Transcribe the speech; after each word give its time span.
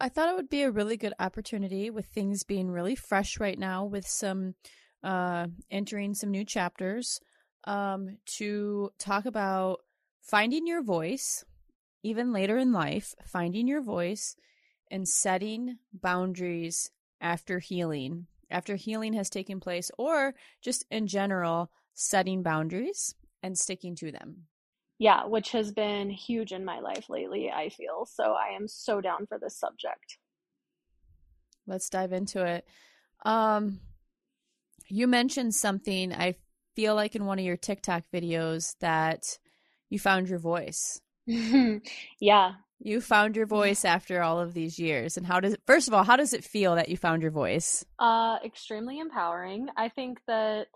I 0.00 0.08
thought 0.08 0.30
it 0.30 0.36
would 0.36 0.48
be 0.48 0.62
a 0.62 0.70
really 0.70 0.96
good 0.96 1.12
opportunity 1.18 1.90
with 1.90 2.06
things 2.06 2.42
being 2.42 2.70
really 2.70 2.96
fresh 2.96 3.38
right 3.38 3.58
now, 3.58 3.84
with 3.84 4.06
some 4.06 4.54
uh, 5.04 5.48
entering 5.70 6.14
some 6.14 6.30
new 6.30 6.44
chapters, 6.44 7.20
um, 7.64 8.16
to 8.38 8.90
talk 8.98 9.26
about 9.26 9.80
finding 10.22 10.66
your 10.66 10.82
voice, 10.82 11.44
even 12.02 12.32
later 12.32 12.56
in 12.56 12.72
life, 12.72 13.14
finding 13.26 13.68
your 13.68 13.82
voice 13.82 14.34
and 14.90 15.06
setting 15.06 15.76
boundaries 15.92 16.90
after 17.20 17.58
healing, 17.58 18.26
after 18.50 18.76
healing 18.76 19.12
has 19.12 19.28
taken 19.28 19.60
place, 19.60 19.90
or 19.98 20.34
just 20.62 20.86
in 20.90 21.06
general, 21.06 21.70
setting 21.92 22.42
boundaries 22.42 23.14
and 23.42 23.58
sticking 23.58 23.94
to 23.96 24.10
them. 24.10 24.46
Yeah, 25.00 25.24
which 25.24 25.52
has 25.52 25.72
been 25.72 26.10
huge 26.10 26.52
in 26.52 26.62
my 26.62 26.80
life 26.80 27.08
lately, 27.08 27.50
I 27.50 27.70
feel. 27.70 28.06
So 28.06 28.34
I 28.34 28.54
am 28.54 28.68
so 28.68 29.00
down 29.00 29.26
for 29.26 29.38
this 29.38 29.56
subject. 29.56 30.18
Let's 31.66 31.88
dive 31.88 32.12
into 32.12 32.44
it. 32.44 32.66
Um, 33.24 33.80
you 34.88 35.06
mentioned 35.06 35.54
something, 35.54 36.12
I 36.12 36.34
feel 36.76 36.94
like 36.94 37.16
in 37.16 37.24
one 37.24 37.38
of 37.38 37.44
your 37.46 37.56
TikTok 37.56 38.02
videos, 38.12 38.76
that 38.80 39.38
you 39.88 39.98
found 39.98 40.28
your 40.28 40.38
voice. 40.38 41.00
yeah. 41.26 42.52
You 42.78 43.00
found 43.00 43.36
your 43.36 43.46
voice 43.46 43.86
after 43.86 44.20
all 44.22 44.38
of 44.38 44.52
these 44.52 44.78
years. 44.78 45.16
And 45.16 45.24
how 45.24 45.40
does 45.40 45.54
it, 45.54 45.62
first 45.66 45.88
of 45.88 45.94
all, 45.94 46.04
how 46.04 46.16
does 46.16 46.34
it 46.34 46.44
feel 46.44 46.74
that 46.74 46.90
you 46.90 46.98
found 46.98 47.22
your 47.22 47.30
voice? 47.30 47.86
Uh, 47.98 48.36
extremely 48.44 48.98
empowering. 48.98 49.68
I 49.78 49.88
think 49.88 50.20
that 50.26 50.66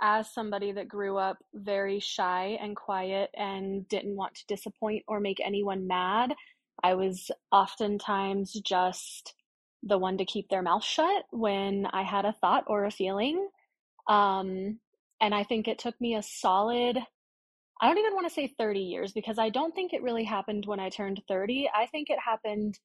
as 0.00 0.32
somebody 0.32 0.72
that 0.72 0.88
grew 0.88 1.16
up 1.16 1.38
very 1.54 2.00
shy 2.00 2.58
and 2.60 2.76
quiet 2.76 3.30
and 3.34 3.88
didn't 3.88 4.16
want 4.16 4.34
to 4.34 4.46
disappoint 4.46 5.04
or 5.06 5.20
make 5.20 5.40
anyone 5.44 5.86
mad, 5.86 6.34
I 6.82 6.94
was 6.94 7.30
oftentimes 7.52 8.52
just 8.64 9.34
the 9.82 9.98
one 9.98 10.18
to 10.18 10.24
keep 10.24 10.48
their 10.48 10.62
mouth 10.62 10.84
shut 10.84 11.24
when 11.30 11.86
I 11.92 12.02
had 12.02 12.24
a 12.24 12.34
thought 12.40 12.64
or 12.66 12.84
a 12.84 12.90
feeling. 12.90 13.48
Um, 14.08 14.78
and 15.20 15.34
I 15.34 15.44
think 15.44 15.68
it 15.68 15.78
took 15.78 15.98
me 16.00 16.16
a 16.16 16.22
solid, 16.22 16.98
I 17.80 17.88
don't 17.88 17.98
even 17.98 18.14
want 18.14 18.26
to 18.26 18.34
say 18.34 18.52
30 18.58 18.80
years 18.80 19.12
because 19.12 19.38
I 19.38 19.50
don't 19.50 19.74
think 19.74 19.92
it 19.92 20.02
really 20.02 20.24
happened 20.24 20.66
when 20.66 20.80
I 20.80 20.88
turned 20.88 21.22
30. 21.28 21.70
I 21.74 21.86
think 21.86 22.10
it 22.10 22.18
happened 22.18 22.78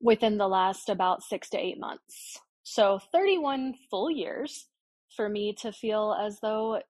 within 0.00 0.36
the 0.36 0.48
last 0.48 0.88
about 0.88 1.22
six 1.22 1.48
to 1.50 1.58
eight 1.58 1.78
months. 1.78 2.40
So 2.64 2.98
31 3.12 3.74
full 3.90 4.10
years 4.10 4.68
for 5.16 5.28
me 5.28 5.54
to 5.60 5.72
feel 5.72 6.16
as 6.20 6.38
though 6.40 6.80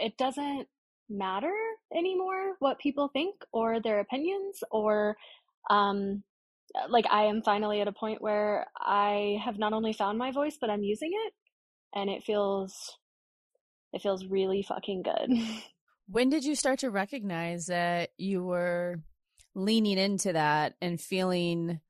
it 0.00 0.16
doesn't 0.16 0.68
matter 1.08 1.54
anymore 1.94 2.56
what 2.58 2.78
people 2.78 3.08
think 3.12 3.36
or 3.52 3.80
their 3.80 4.00
opinions 4.00 4.62
or 4.72 5.16
um 5.70 6.22
like 6.88 7.06
I 7.10 7.24
am 7.24 7.42
finally 7.42 7.80
at 7.80 7.88
a 7.88 7.92
point 7.92 8.20
where 8.20 8.66
I 8.76 9.40
have 9.44 9.58
not 9.58 9.72
only 9.72 9.92
found 9.92 10.18
my 10.18 10.32
voice 10.32 10.58
but 10.60 10.68
I'm 10.68 10.82
using 10.82 11.12
it 11.12 11.32
and 11.94 12.10
it 12.10 12.24
feels 12.24 12.98
it 13.92 14.02
feels 14.02 14.26
really 14.26 14.62
fucking 14.62 15.02
good. 15.02 15.30
When 16.08 16.28
did 16.28 16.44
you 16.44 16.54
start 16.54 16.78
to 16.80 16.90
recognize 16.90 17.66
that 17.66 18.10
you 18.16 18.44
were 18.44 19.00
leaning 19.56 19.98
into 19.98 20.34
that 20.34 20.74
and 20.80 21.00
feeling 21.00 21.80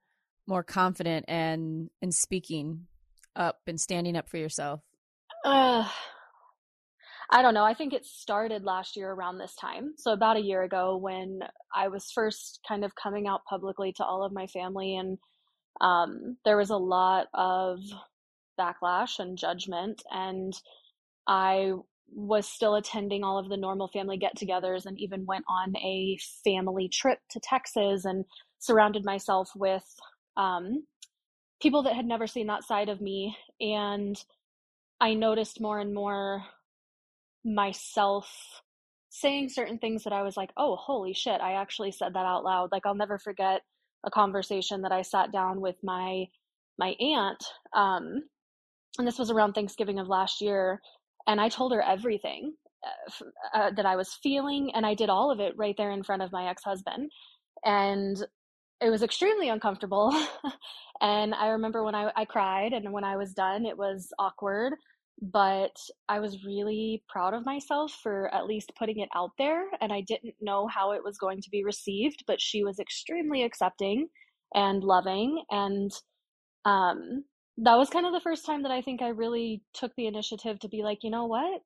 more 0.46 0.62
confident 0.62 1.26
and 1.28 1.90
and 2.00 2.14
speaking 2.14 2.86
up 3.34 3.60
and 3.66 3.78
standing 3.78 4.16
up 4.16 4.30
for 4.30 4.38
yourself? 4.38 4.80
Uh, 5.46 5.88
I 7.30 7.40
don't 7.40 7.54
know. 7.54 7.64
I 7.64 7.74
think 7.74 7.92
it 7.92 8.04
started 8.04 8.64
last 8.64 8.96
year 8.96 9.12
around 9.12 9.38
this 9.38 9.54
time. 9.54 9.94
So, 9.96 10.12
about 10.12 10.36
a 10.36 10.42
year 10.42 10.64
ago, 10.64 10.96
when 10.96 11.40
I 11.74 11.88
was 11.88 12.10
first 12.12 12.60
kind 12.66 12.84
of 12.84 12.96
coming 12.96 13.28
out 13.28 13.44
publicly 13.48 13.92
to 13.94 14.04
all 14.04 14.24
of 14.24 14.32
my 14.32 14.48
family, 14.48 14.96
and 14.96 15.18
um, 15.80 16.36
there 16.44 16.56
was 16.56 16.70
a 16.70 16.76
lot 16.76 17.28
of 17.34 17.78
backlash 18.58 19.20
and 19.20 19.38
judgment. 19.38 20.02
And 20.10 20.52
I 21.28 21.74
was 22.14 22.48
still 22.48 22.76
attending 22.76 23.24
all 23.24 23.38
of 23.38 23.48
the 23.48 23.56
normal 23.56 23.88
family 23.88 24.16
get 24.16 24.36
togethers 24.36 24.86
and 24.86 24.98
even 25.00 25.26
went 25.26 25.44
on 25.48 25.76
a 25.76 26.18
family 26.44 26.88
trip 26.88 27.20
to 27.30 27.40
Texas 27.40 28.04
and 28.04 28.24
surrounded 28.58 29.04
myself 29.04 29.50
with 29.56 29.84
um, 30.36 30.84
people 31.62 31.82
that 31.84 31.94
had 31.94 32.06
never 32.06 32.26
seen 32.26 32.48
that 32.48 32.64
side 32.64 32.88
of 32.88 33.00
me. 33.00 33.36
And 33.60 34.16
I 35.00 35.14
noticed 35.14 35.60
more 35.60 35.78
and 35.78 35.94
more 35.94 36.44
myself 37.44 38.28
saying 39.10 39.48
certain 39.48 39.78
things 39.78 40.04
that 40.04 40.12
I 40.12 40.22
was 40.22 40.36
like, 40.36 40.50
oh, 40.56 40.76
holy 40.76 41.14
shit, 41.14 41.40
I 41.40 41.52
actually 41.52 41.92
said 41.92 42.14
that 42.14 42.26
out 42.26 42.44
loud. 42.44 42.70
Like, 42.72 42.84
I'll 42.86 42.94
never 42.94 43.18
forget 43.18 43.62
a 44.04 44.10
conversation 44.10 44.82
that 44.82 44.92
I 44.92 45.02
sat 45.02 45.32
down 45.32 45.60
with 45.60 45.76
my 45.82 46.26
my 46.78 46.94
aunt 47.00 47.42
um 47.74 48.22
and 48.98 49.06
this 49.06 49.18
was 49.18 49.30
around 49.30 49.52
Thanksgiving 49.52 49.98
of 49.98 50.08
last 50.08 50.40
year 50.40 50.80
and 51.26 51.40
I 51.40 51.48
told 51.48 51.72
her 51.72 51.82
everything 51.82 52.54
uh, 52.84 53.58
uh, 53.58 53.70
that 53.76 53.86
I 53.86 53.96
was 53.96 54.18
feeling 54.22 54.72
and 54.74 54.86
I 54.86 54.94
did 54.94 55.10
all 55.10 55.30
of 55.30 55.40
it 55.40 55.54
right 55.56 55.74
there 55.76 55.90
in 55.90 56.02
front 56.02 56.22
of 56.22 56.32
my 56.32 56.48
ex-husband 56.48 57.10
and 57.64 58.16
it 58.80 58.90
was 58.90 59.02
extremely 59.02 59.48
uncomfortable. 59.48 60.12
And 61.00 61.34
i 61.34 61.48
remember 61.48 61.84
when 61.84 61.94
I, 61.94 62.10
I 62.16 62.24
cried 62.24 62.72
and 62.72 62.92
when 62.92 63.04
i 63.04 63.16
was 63.16 63.32
done 63.32 63.66
it 63.66 63.76
was 63.76 64.08
awkward 64.18 64.74
but 65.20 65.76
i 66.08 66.18
was 66.20 66.44
really 66.44 67.02
proud 67.08 67.34
of 67.34 67.46
myself 67.46 67.92
for 68.02 68.32
at 68.34 68.46
least 68.46 68.72
putting 68.78 69.00
it 69.00 69.08
out 69.14 69.30
there 69.38 69.64
and 69.80 69.92
i 69.92 70.00
didn't 70.02 70.34
know 70.40 70.66
how 70.66 70.92
it 70.92 71.02
was 71.04 71.18
going 71.18 71.40
to 71.42 71.50
be 71.50 71.64
received 71.64 72.24
but 72.26 72.40
she 72.40 72.64
was 72.64 72.78
extremely 72.78 73.42
accepting 73.42 74.08
and 74.54 74.82
loving 74.82 75.42
and 75.50 75.92
um, 76.64 77.24
that 77.58 77.76
was 77.76 77.90
kind 77.90 78.06
of 78.06 78.12
the 78.12 78.20
first 78.20 78.44
time 78.44 78.62
that 78.62 78.72
i 78.72 78.80
think 78.80 79.02
i 79.02 79.08
really 79.08 79.62
took 79.74 79.92
the 79.96 80.06
initiative 80.06 80.58
to 80.58 80.68
be 80.68 80.82
like 80.82 80.98
you 81.02 81.10
know 81.10 81.26
what 81.26 81.60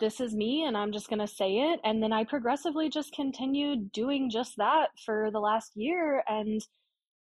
this 0.00 0.20
is 0.20 0.34
me 0.34 0.64
and 0.64 0.76
I'm 0.76 0.92
just 0.92 1.08
going 1.08 1.20
to 1.20 1.26
say 1.26 1.58
it. 1.58 1.80
And 1.84 2.02
then 2.02 2.12
I 2.12 2.24
progressively 2.24 2.88
just 2.88 3.12
continued 3.12 3.92
doing 3.92 4.30
just 4.30 4.56
that 4.56 4.88
for 5.04 5.30
the 5.30 5.40
last 5.40 5.72
year. 5.74 6.24
And 6.26 6.64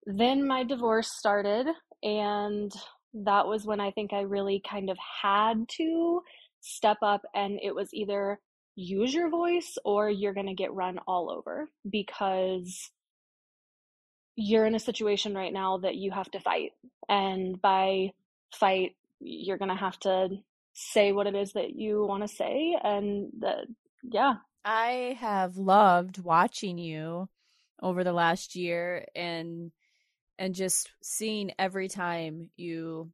then 0.06 0.48
my 0.48 0.64
divorce 0.64 1.12
started. 1.12 1.68
And 2.02 2.72
that 3.14 3.48
was 3.48 3.66
when 3.66 3.80
I 3.80 3.92
think 3.92 4.14
I 4.14 4.22
really 4.22 4.62
kind 4.70 4.90
of 4.90 4.98
had 5.22 5.68
to 5.78 6.22
step 6.62 6.98
up. 7.02 7.24
And 7.34 7.60
it 7.62 7.76
was 7.76 7.94
either 7.94 8.40
use 8.76 9.14
your 9.14 9.30
voice 9.30 9.78
or 9.84 10.10
you're 10.10 10.34
going 10.34 10.48
to 10.48 10.54
get 10.54 10.74
run 10.74 11.00
all 11.08 11.30
over 11.30 11.68
because 11.90 12.92
you're 14.38 14.66
in 14.66 14.76
a 14.76 14.80
situation 14.80 15.34
right 15.34 15.54
now 15.54 15.78
that 15.78 15.96
you 15.96 16.12
have 16.12 16.30
to 16.32 16.40
fight. 16.40 16.72
And 17.08 17.62
by 17.62 18.12
fight, 18.54 18.96
you're 19.20 19.58
going 19.58 19.70
to 19.70 19.76
have 19.76 19.98
to 20.00 20.30
say 20.76 21.14
what 21.14 21.26
it 21.26 21.36
is 21.36 21.54
that 21.54 21.74
you 21.74 22.06
want 22.06 22.22
to 22.22 22.28
say 22.28 22.78
and 22.84 23.30
that 23.40 23.66
yeah. 24.04 24.36
I 24.66 25.18
have 25.20 25.58
loved 25.58 26.20
watching 26.20 26.78
you 26.78 27.30
over 27.82 28.04
the 28.04 28.14
last 28.14 28.56
year 28.56 29.06
and 29.16 29.72
and 30.38 30.54
just 30.54 30.92
seeing 31.02 31.52
every 31.58 31.88
time 31.88 32.50
you 32.58 33.10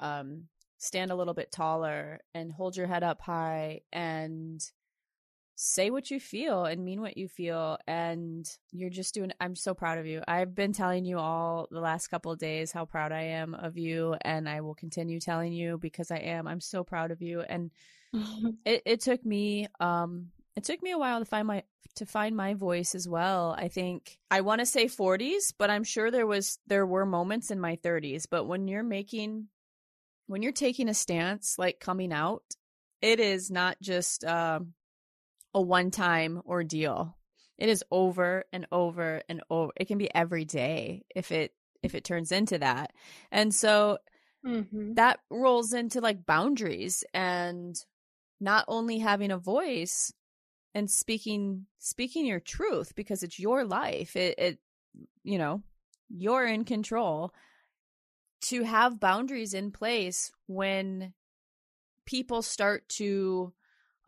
um 0.00 0.48
stand 0.78 1.10
a 1.10 1.14
little 1.14 1.32
bit 1.32 1.52
taller 1.52 2.20
and 2.34 2.52
hold 2.52 2.76
your 2.76 2.88
head 2.88 3.04
up 3.04 3.20
high 3.20 3.80
and 3.92 4.60
say 5.58 5.88
what 5.88 6.10
you 6.10 6.20
feel 6.20 6.66
and 6.66 6.84
mean 6.84 7.00
what 7.00 7.16
you 7.16 7.28
feel 7.28 7.78
and 7.86 8.46
you're 8.72 8.90
just 8.90 9.14
doing 9.14 9.32
i'm 9.40 9.56
so 9.56 9.72
proud 9.72 9.96
of 9.98 10.06
you. 10.06 10.22
I've 10.28 10.54
been 10.54 10.74
telling 10.74 11.06
you 11.06 11.18
all 11.18 11.66
the 11.70 11.80
last 11.80 12.08
couple 12.08 12.30
of 12.30 12.38
days 12.38 12.72
how 12.72 12.84
proud 12.84 13.10
i 13.10 13.22
am 13.22 13.54
of 13.54 13.78
you 13.78 14.14
and 14.20 14.48
i 14.48 14.60
will 14.60 14.74
continue 14.74 15.18
telling 15.18 15.54
you 15.54 15.78
because 15.78 16.10
i 16.10 16.18
am. 16.18 16.46
I'm 16.46 16.60
so 16.60 16.84
proud 16.84 17.10
of 17.10 17.22
you 17.22 17.40
and 17.40 17.70
it, 18.66 18.82
it 18.84 19.00
took 19.00 19.24
me 19.24 19.66
um 19.80 20.28
it 20.56 20.64
took 20.64 20.82
me 20.82 20.90
a 20.90 20.98
while 20.98 21.20
to 21.20 21.24
find 21.24 21.48
my 21.48 21.62
to 21.96 22.04
find 22.04 22.36
my 22.36 22.52
voice 22.52 22.94
as 22.94 23.08
well. 23.08 23.56
I 23.58 23.68
think 23.68 24.18
i 24.30 24.42
want 24.42 24.60
to 24.60 24.66
say 24.66 24.84
40s 24.86 25.54
but 25.56 25.70
i'm 25.70 25.84
sure 25.84 26.10
there 26.10 26.26
was 26.26 26.58
there 26.66 26.84
were 26.84 27.06
moments 27.06 27.50
in 27.50 27.58
my 27.58 27.76
30s 27.76 28.26
but 28.30 28.44
when 28.44 28.68
you're 28.68 28.82
making 28.82 29.48
when 30.26 30.42
you're 30.42 30.52
taking 30.52 30.90
a 30.90 30.94
stance 30.94 31.58
like 31.58 31.80
coming 31.80 32.12
out 32.12 32.42
it 33.00 33.20
is 33.20 33.50
not 33.50 33.80
just 33.80 34.24
um 34.24 34.74
a 35.56 35.60
one 35.60 35.90
time 35.90 36.42
ordeal. 36.46 37.16
It 37.56 37.70
is 37.70 37.82
over 37.90 38.44
and 38.52 38.66
over 38.70 39.22
and 39.26 39.42
over. 39.48 39.72
It 39.74 39.88
can 39.88 39.96
be 39.96 40.14
every 40.14 40.44
day 40.44 41.02
if 41.16 41.32
it 41.32 41.52
if 41.82 41.94
it 41.94 42.04
turns 42.04 42.30
into 42.30 42.58
that. 42.58 42.92
And 43.32 43.54
so 43.54 43.98
mm-hmm. 44.46 44.94
that 44.94 45.18
rolls 45.30 45.72
into 45.72 46.02
like 46.02 46.26
boundaries 46.26 47.04
and 47.14 47.74
not 48.38 48.66
only 48.68 48.98
having 48.98 49.30
a 49.30 49.38
voice 49.38 50.12
and 50.74 50.90
speaking 50.90 51.64
speaking 51.78 52.26
your 52.26 52.40
truth 52.40 52.94
because 52.94 53.22
it's 53.22 53.38
your 53.38 53.64
life. 53.64 54.14
It 54.14 54.34
it 54.38 54.58
you 55.24 55.38
know, 55.38 55.62
you're 56.10 56.46
in 56.46 56.64
control 56.64 57.32
to 58.48 58.62
have 58.62 59.00
boundaries 59.00 59.54
in 59.54 59.70
place 59.70 60.30
when 60.46 61.14
people 62.04 62.42
start 62.42 62.86
to 62.90 63.54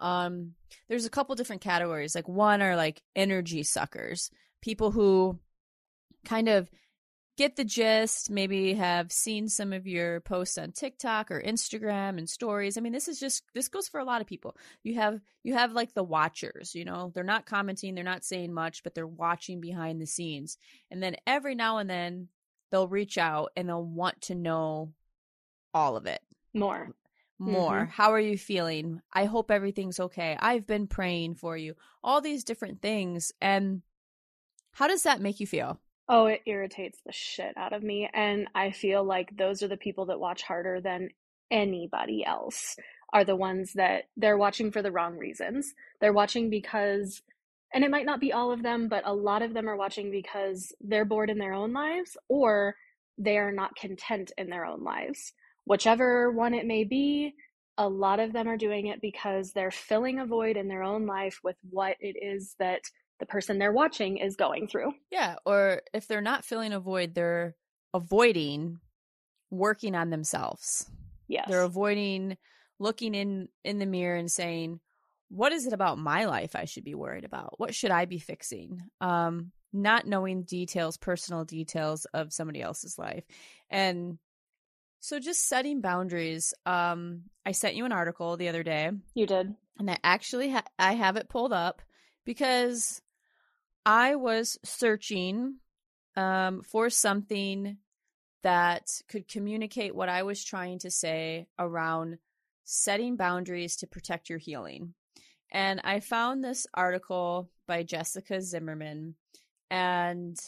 um 0.01 0.55
there's 0.89 1.07
a 1.07 1.11
couple 1.11 1.35
different 1.35 1.63
categories 1.63 2.15
like 2.15 2.29
one 2.29 2.63
are 2.63 2.77
like 2.77 3.03
energy 3.17 3.63
suckers 3.63 4.31
people 4.61 4.91
who 4.91 5.39
kind 6.25 6.49
of 6.49 6.69
get 7.39 7.55
the 7.55 7.65
gist, 7.65 8.31
maybe 8.31 8.75
have 8.75 9.13
seen 9.13 9.49
some 9.49 9.73
of 9.73 9.87
your 9.87 10.21
posts 10.21 10.59
on 10.59 10.73
TikTok 10.73 11.31
or 11.31 11.41
Instagram 11.41 12.19
and 12.19 12.29
stories. 12.29 12.77
I 12.77 12.81
mean, 12.81 12.93
this 12.93 13.07
is 13.07 13.21
just 13.21 13.45
this 13.55 13.69
goes 13.69 13.89
for 13.89 14.01
a 14.01 14.05
lot 14.05 14.21
of 14.21 14.27
people. 14.27 14.57
You 14.83 14.97
have 14.97 15.21
you 15.45 15.55
have 15.55 15.73
like 15.73 15.95
the 15.95 16.03
watchers, 16.03 16.75
you 16.75 16.85
know, 16.85 17.13
they're 17.15 17.23
not 17.23 17.47
commenting, 17.47 17.95
they're 17.95 18.05
not 18.05 18.25
saying 18.25 18.53
much, 18.53 18.83
but 18.83 18.95
they're 18.95 19.07
watching 19.07 19.61
behind 19.61 20.03
the 20.03 20.07
scenes. 20.07 20.59
And 20.91 21.01
then 21.01 21.17
every 21.27 21.55
now 21.55 21.79
and 21.79 21.89
then 21.89 22.29
they'll 22.73 22.89
reach 22.89 23.17
out 23.17 23.53
and 23.57 23.69
they'll 23.69 23.85
want 23.85 24.21
to 24.23 24.35
know 24.35 24.93
all 25.73 25.97
of 25.97 26.07
it. 26.07 26.21
More. 26.53 26.91
More. 27.39 27.83
Mm-hmm. 27.83 27.91
How 27.91 28.13
are 28.13 28.21
you 28.21 28.37
feeling? 28.37 29.01
I 29.13 29.27
hope 29.27 29.51
everything's 29.51 30.01
okay. 30.01 30.37
I've 30.41 30.67
been 30.67 30.87
praying 30.89 31.37
for 31.37 31.57
you. 31.57 31.75
All 32.03 32.21
these 32.21 32.45
different 32.45 32.83
things. 32.83 33.31
And 33.41 33.83
how 34.73 34.89
does 34.89 35.03
that 35.05 35.21
make 35.21 35.39
you 35.41 35.47
feel? 35.47 35.79
Oh, 36.09 36.27
it 36.27 36.43
irritates 36.47 36.99
the 37.05 37.13
shit 37.13 37.57
out 37.57 37.73
of 37.73 37.83
me. 37.83 38.09
And 38.13 38.49
I 38.55 38.71
feel 38.71 39.05
like 39.05 39.37
those 39.37 39.63
are 39.63 39.69
the 39.69 39.77
people 39.77 40.07
that 40.07 40.19
watch 40.19 40.43
harder 40.43 40.81
than 40.81 41.11
anybody 41.51 42.25
else, 42.25 42.77
are 43.13 43.25
the 43.25 43.37
ones 43.37 43.73
that 43.75 44.05
they're 44.17 44.37
watching 44.37 44.71
for 44.71 44.83
the 44.83 44.93
wrong 44.93 45.17
reasons. 45.17 45.75
They're 46.01 46.13
watching 46.13 46.51
because, 46.51 47.23
and 47.73 47.85
it 47.85 47.91
might 47.91 48.07
not 48.07 48.21
be 48.21 48.33
all 48.33 48.53
of 48.53 48.63
them, 48.63 48.89
but 48.89 49.07
a 49.07 49.15
lot 49.15 49.43
of 49.43 49.55
them 49.55 49.69
are 49.69 49.77
watching 49.77 50.11
because 50.11 50.73
they're 50.81 51.05
bored 51.05 51.31
in 51.31 51.39
their 51.39 51.55
own 51.55 51.73
lives 51.73 52.17
or 52.29 52.75
they 53.17 53.39
are 53.39 53.53
not 53.53 53.77
content 53.77 54.33
in 54.37 54.49
their 54.51 54.65
own 54.65 54.83
lives. 54.83 55.33
Whichever 55.69 56.31
one 56.31 56.55
it 56.55 56.67
may 56.67 56.85
be, 56.85 57.35
a 57.77 57.89
lot 57.89 58.21
of 58.21 58.33
them 58.33 58.49
are 58.49 58.57
doing 58.57 58.87
it 58.87 59.01
because 59.01 59.53
they're 59.53 59.71
filling 59.71 60.19
a 60.19 60.27
void 60.27 60.57
in 60.57 60.67
their 60.67 60.83
own 60.83 61.07
life 61.07 61.41
with 61.45 61.57
what 61.71 61.97
it 62.01 62.17
is 62.21 62.55
that 62.59 62.83
the 63.21 63.27
person 63.27 63.59
they're 63.59 63.73
watching 63.73 64.19
is 64.19 64.37
going 64.37 64.67
through. 64.67 64.93
Yeah, 65.11 65.37
or 65.45 65.83
if 65.93 66.07
they're 66.07 66.21
not 66.21 66.45
filling 66.45 66.73
a 66.73 66.81
void, 66.81 67.15
they're 67.15 67.55
avoiding 67.93 68.79
working 69.51 69.95
on 69.95 70.11
themselves. 70.11 70.91
Yes. 71.29 71.49
They're 71.49 71.63
avoiding 71.63 72.37
looking 72.79 73.15
in 73.15 73.49
in 73.65 73.79
the 73.79 73.87
mirror 73.87 74.17
and 74.17 74.31
saying, 74.31 74.81
"What 75.29 75.53
is 75.53 75.67
it 75.67 75.73
about 75.73 75.99
my 75.99 76.25
life 76.25 76.57
I 76.57 76.65
should 76.65 76.85
be 76.85 76.95
worried 76.95 77.25
about? 77.25 77.59
What 77.59 77.75
should 77.75 77.91
I 77.91 78.07
be 78.07 78.19
fixing?" 78.19 78.81
Um 79.01 79.53
not 79.73 80.07
knowing 80.07 80.45
details, 80.45 80.97
personal 80.97 81.45
details 81.45 82.07
of 82.15 82.33
somebody 82.33 82.63
else's 82.63 82.99
life. 82.99 83.25
And 83.69 84.19
so 85.01 85.19
just 85.19 85.49
setting 85.49 85.81
boundaries. 85.81 86.55
Um 86.67 87.25
I 87.47 87.53
sent 87.53 87.77
you 87.77 87.85
an 87.85 87.93
article 87.93 88.37
the 88.37 88.49
other 88.49 88.63
day. 88.63 88.91
You 89.15 89.27
did. 89.27 89.55
And 89.79 89.91
I 89.91 89.99
actually 90.03 90.51
ha- 90.51 90.65
I 90.79 90.95
have 90.95 91.17
it 91.17 91.29
pulled 91.29 91.53
up 91.53 91.83
because 92.25 93.01
I 93.87 94.17
was 94.17 94.59
searching 94.65 95.61
um, 96.15 96.63
for 96.63 96.91
something 96.91 97.79
that 98.43 98.87
could 99.09 99.29
communicate 99.29 99.95
what 99.95 100.09
I 100.09 100.25
was 100.25 100.45
trying 100.45 100.79
to 100.81 100.91
say 100.91 101.47
around 101.59 102.19
setting 102.65 103.17
boundaries 103.17 103.77
to 103.77 103.87
protect 103.87 104.29
your 104.29 104.39
healing. 104.39 104.95
And 105.51 105.81
I 105.85 106.01
found 106.01 106.45
this 106.45 106.67
article 106.75 107.49
by 107.67 107.83
Jessica 107.83 108.43
Zimmerman, 108.43 109.15
and 109.71 110.39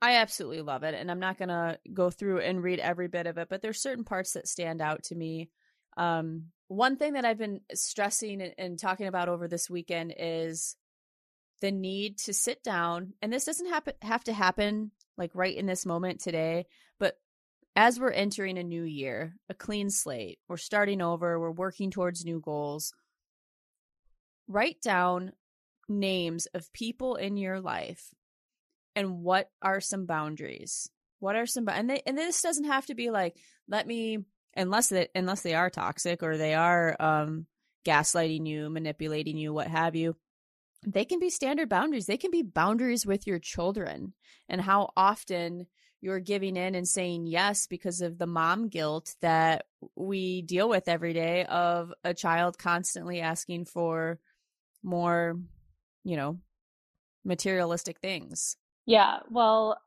I 0.00 0.16
absolutely 0.16 0.62
love 0.62 0.84
it. 0.84 0.94
And 0.94 1.10
I'm 1.10 1.18
not 1.18 1.38
going 1.38 1.48
to 1.48 1.78
go 1.92 2.10
through 2.10 2.40
and 2.40 2.62
read 2.62 2.78
every 2.78 3.08
bit 3.08 3.26
of 3.26 3.36
it, 3.38 3.48
but 3.48 3.62
there's 3.62 3.80
certain 3.80 4.04
parts 4.04 4.32
that 4.34 4.46
stand 4.46 4.80
out 4.80 5.04
to 5.04 5.14
me. 5.14 5.50
Um, 5.96 6.46
one 6.68 6.96
thing 6.96 7.14
that 7.14 7.24
I've 7.24 7.38
been 7.38 7.62
stressing 7.74 8.40
and, 8.40 8.54
and 8.58 8.78
talking 8.78 9.06
about 9.06 9.28
over 9.28 9.48
this 9.48 9.68
weekend 9.68 10.14
is 10.16 10.76
the 11.60 11.72
need 11.72 12.18
to 12.18 12.32
sit 12.32 12.62
down 12.62 13.14
and 13.20 13.32
this 13.32 13.44
doesn't 13.44 13.68
happen 13.68 13.94
have 14.02 14.22
to 14.24 14.32
happen 14.32 14.92
like 15.16 15.30
right 15.34 15.56
in 15.56 15.66
this 15.66 15.84
moment 15.84 16.20
today 16.20 16.66
but 16.98 17.18
as 17.74 17.98
we're 17.98 18.10
entering 18.10 18.58
a 18.58 18.62
new 18.62 18.84
year 18.84 19.34
a 19.48 19.54
clean 19.54 19.90
slate 19.90 20.38
we're 20.48 20.56
starting 20.56 21.02
over 21.02 21.38
we're 21.38 21.50
working 21.50 21.90
towards 21.90 22.24
new 22.24 22.40
goals 22.40 22.92
write 24.46 24.80
down 24.80 25.32
names 25.88 26.46
of 26.54 26.72
people 26.72 27.16
in 27.16 27.36
your 27.36 27.60
life 27.60 28.14
and 28.98 29.22
what 29.22 29.50
are 29.62 29.80
some 29.80 30.06
boundaries 30.06 30.90
what 31.20 31.36
are 31.36 31.46
some 31.46 31.68
and 31.68 31.90
they, 31.90 32.02
and 32.06 32.16
this 32.16 32.42
doesn't 32.42 32.64
have 32.64 32.86
to 32.86 32.94
be 32.94 33.10
like 33.10 33.36
let 33.68 33.86
me 33.86 34.18
unless 34.56 34.92
unless 35.14 35.42
they 35.42 35.54
are 35.54 35.70
toxic 35.70 36.22
or 36.22 36.36
they 36.36 36.54
are 36.54 36.96
um 37.00 37.46
gaslighting 37.86 38.46
you 38.46 38.68
manipulating 38.68 39.36
you 39.36 39.52
what 39.52 39.68
have 39.68 39.96
you 39.96 40.14
they 40.86 41.04
can 41.04 41.18
be 41.18 41.30
standard 41.30 41.68
boundaries. 41.68 42.06
They 42.06 42.16
can 42.16 42.30
be 42.30 42.42
boundaries 42.42 43.06
with 43.06 43.26
your 43.26 43.38
children 43.38 44.14
and 44.48 44.60
how 44.60 44.92
often 44.96 45.66
you're 46.00 46.20
giving 46.20 46.56
in 46.56 46.76
and 46.76 46.86
saying 46.86 47.26
yes 47.26 47.66
because 47.66 48.00
of 48.00 48.18
the 48.18 48.26
mom 48.26 48.68
guilt 48.68 49.16
that 49.20 49.66
we 49.96 50.42
deal 50.42 50.68
with 50.68 50.88
every 50.88 51.12
day 51.12 51.44
of 51.46 51.92
a 52.04 52.14
child 52.14 52.56
constantly 52.56 53.20
asking 53.20 53.64
for 53.64 54.20
more, 54.82 55.36
you 56.04 56.16
know, 56.16 56.38
materialistic 57.24 57.98
things. 57.98 58.56
Yeah. 58.88 59.20
Well, 59.30 59.78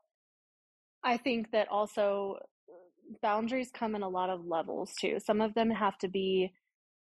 I 1.04 1.16
think 1.16 1.50
that 1.52 1.68
also 1.68 2.38
uh, 2.68 3.14
boundaries 3.22 3.70
come 3.72 3.94
in 3.94 4.02
a 4.02 4.08
lot 4.08 4.30
of 4.30 4.46
levels 4.46 4.92
too. 5.00 5.18
Some 5.24 5.40
of 5.40 5.54
them 5.54 5.70
have 5.70 5.98
to 5.98 6.08
be 6.08 6.52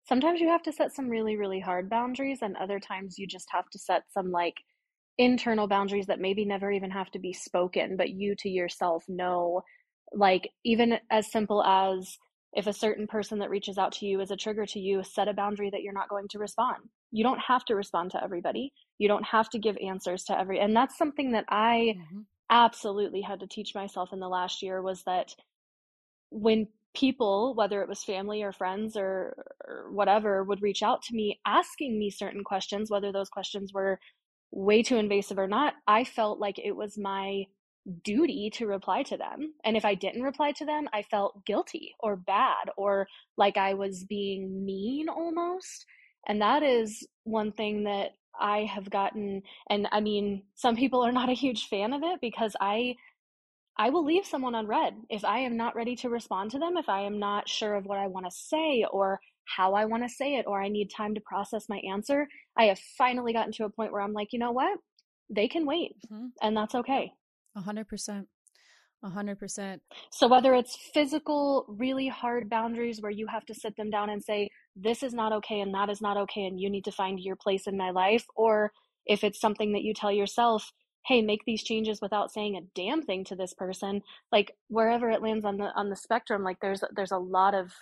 sometimes 0.07 0.41
you 0.41 0.49
have 0.49 0.63
to 0.63 0.71
set 0.73 0.93
some 0.93 1.09
really 1.09 1.37
really 1.37 1.59
hard 1.61 1.89
boundaries 1.89 2.39
and 2.41 2.57
other 2.57 2.79
times 2.79 3.19
you 3.19 3.27
just 3.27 3.47
have 3.51 3.69
to 3.71 3.79
set 3.79 4.03
some 4.13 4.31
like 4.31 4.55
internal 5.17 5.67
boundaries 5.67 6.07
that 6.07 6.19
maybe 6.19 6.45
never 6.45 6.71
even 6.71 6.91
have 6.91 7.11
to 7.11 7.19
be 7.19 7.33
spoken 7.33 7.97
but 7.97 8.09
you 8.11 8.35
to 8.37 8.49
yourself 8.49 9.03
know 9.09 9.61
like 10.13 10.49
even 10.65 10.99
as 11.11 11.31
simple 11.31 11.63
as 11.63 12.17
if 12.53 12.67
a 12.67 12.73
certain 12.73 13.07
person 13.07 13.39
that 13.39 13.49
reaches 13.51 13.77
out 13.77 13.93
to 13.93 14.05
you 14.07 14.21
is 14.21 14.31
a 14.31 14.37
trigger 14.37 14.65
to 14.65 14.79
you 14.79 15.03
set 15.03 15.27
a 15.29 15.33
boundary 15.33 15.69
that 15.71 15.83
you're 15.83 15.93
not 15.93 16.09
going 16.09 16.27
to 16.29 16.39
respond 16.39 16.77
you 17.13 17.23
don't 17.23 17.39
have 17.39 17.63
to 17.63 17.75
respond 17.75 18.11
to 18.11 18.21
everybody 18.21 18.73
you 18.97 19.07
don't 19.07 19.25
have 19.25 19.49
to 19.49 19.59
give 19.59 19.77
answers 19.77 20.23
to 20.23 20.37
every 20.37 20.59
and 20.59 20.75
that's 20.75 20.97
something 20.97 21.31
that 21.31 21.45
i 21.49 21.95
mm-hmm. 21.97 22.19
absolutely 22.49 23.21
had 23.21 23.39
to 23.39 23.47
teach 23.47 23.73
myself 23.73 24.11
in 24.11 24.19
the 24.19 24.27
last 24.27 24.61
year 24.61 24.81
was 24.81 25.03
that 25.03 25.33
when 26.29 26.67
people, 26.93 27.53
whether 27.55 27.81
it 27.81 27.89
was 27.89 28.03
family 28.03 28.43
or 28.43 28.51
friends 28.51 28.95
or, 28.95 29.35
or, 29.67 29.91
whatever, 29.91 30.43
would 30.43 30.61
reach 30.61 30.83
out 30.83 31.01
to 31.03 31.15
me 31.15 31.39
asking 31.45 31.97
me 31.97 32.09
certain 32.09 32.43
questions, 32.43 32.89
whether 32.89 33.11
those 33.11 33.29
questions 33.29 33.73
were 33.73 33.99
way 34.51 34.83
too 34.83 34.97
invasive 34.97 35.39
or 35.39 35.47
not, 35.47 35.73
I 35.87 36.03
felt 36.03 36.39
like 36.39 36.59
it 36.59 36.75
was 36.75 36.97
my 36.97 37.45
duty 38.03 38.49
to 38.53 38.67
reply 38.67 39.03
to 39.03 39.17
them. 39.17 39.53
And 39.65 39.75
if 39.75 39.83
I 39.83 39.95
didn't 39.95 40.21
reply 40.21 40.51
to 40.53 40.65
them, 40.65 40.87
I 40.93 41.01
felt 41.01 41.45
guilty 41.45 41.93
or 41.99 42.15
bad 42.15 42.69
or 42.77 43.07
like 43.37 43.57
I 43.57 43.73
was 43.73 44.05
being 44.05 44.63
mean 44.65 45.09
almost. 45.09 45.85
And 46.27 46.41
that 46.41 46.63
is 46.63 47.05
one 47.23 47.51
thing 47.51 47.83
that 47.83 48.11
I 48.39 48.59
have 48.59 48.89
gotten. 48.89 49.43
And 49.69 49.87
I 49.91 49.99
mean, 49.99 50.43
some 50.55 50.75
people 50.75 51.01
are 51.01 51.11
not 51.11 51.29
a 51.29 51.33
huge 51.33 51.67
fan 51.67 51.93
of 51.93 52.01
it 52.03 52.19
because 52.21 52.55
I 52.59 52.95
I 53.77 53.89
will 53.89 54.05
leave 54.05 54.25
someone 54.25 54.55
unread 54.55 54.93
if 55.09 55.25
I 55.25 55.39
am 55.39 55.57
not 55.57 55.75
ready 55.75 55.95
to 55.97 56.09
respond 56.09 56.51
to 56.51 56.59
them, 56.59 56.77
if 56.77 56.89
I 56.89 57.01
am 57.01 57.17
not 57.17 57.49
sure 57.49 57.73
of 57.75 57.85
what 57.85 57.97
I 57.97 58.05
want 58.05 58.25
to 58.25 58.31
say 58.31 58.85
or 58.91 59.19
how 59.45 59.73
I 59.73 59.85
want 59.85 60.03
to 60.03 60.09
say 60.09 60.35
it, 60.35 60.45
or 60.47 60.61
I 60.61 60.69
need 60.69 60.89
time 60.89 61.15
to 61.15 61.21
process 61.21 61.67
my 61.67 61.79
answer. 61.79 62.27
I 62.57 62.65
have 62.65 62.79
finally 62.97 63.33
gotten 63.33 63.51
to 63.53 63.65
a 63.65 63.69
point 63.69 63.91
where 63.91 64.01
I'm 64.01 64.13
like, 64.13 64.31
you 64.31 64.39
know 64.39 64.51
what? 64.51 64.77
They 65.29 65.47
can 65.47 65.65
wait, 65.65 65.95
mm-hmm. 66.11 66.27
and 66.41 66.55
that's 66.55 66.75
okay. 66.75 67.11
A 67.55 67.61
hundred 67.61 67.87
percent. 67.87 68.27
A 69.03 69.09
hundred 69.09 69.37
percent. 69.37 69.81
So 70.11 70.27
whether 70.27 70.53
it's 70.53 70.77
physical, 70.93 71.65
really 71.67 72.07
hard 72.07 72.49
boundaries 72.49 73.01
where 73.01 73.11
you 73.11 73.27
have 73.27 73.45
to 73.47 73.53
sit 73.53 73.75
them 73.75 73.89
down 73.89 74.09
and 74.09 74.23
say, 74.23 74.49
this 74.75 75.03
is 75.03 75.13
not 75.13 75.33
okay 75.33 75.59
and 75.59 75.73
that 75.73 75.89
is 75.89 76.01
not 76.01 76.17
okay, 76.17 76.45
and 76.45 76.59
you 76.59 76.69
need 76.69 76.85
to 76.85 76.91
find 76.91 77.19
your 77.19 77.35
place 77.35 77.67
in 77.67 77.77
my 77.77 77.91
life, 77.91 78.25
or 78.35 78.71
if 79.05 79.23
it's 79.23 79.41
something 79.41 79.73
that 79.73 79.83
you 79.83 79.93
tell 79.93 80.11
yourself, 80.11 80.71
hey 81.05 81.21
make 81.21 81.43
these 81.45 81.63
changes 81.63 81.99
without 82.01 82.31
saying 82.31 82.55
a 82.55 82.61
damn 82.75 83.01
thing 83.01 83.25
to 83.25 83.35
this 83.35 83.53
person 83.53 84.01
like 84.31 84.55
wherever 84.69 85.09
it 85.09 85.21
lands 85.21 85.43
on 85.43 85.57
the 85.57 85.65
on 85.75 85.89
the 85.89 85.97
spectrum 85.97 86.43
like 86.43 86.57
there's 86.61 86.81
there's 86.95 87.11
a 87.11 87.17
lot 87.17 87.53
of 87.53 87.73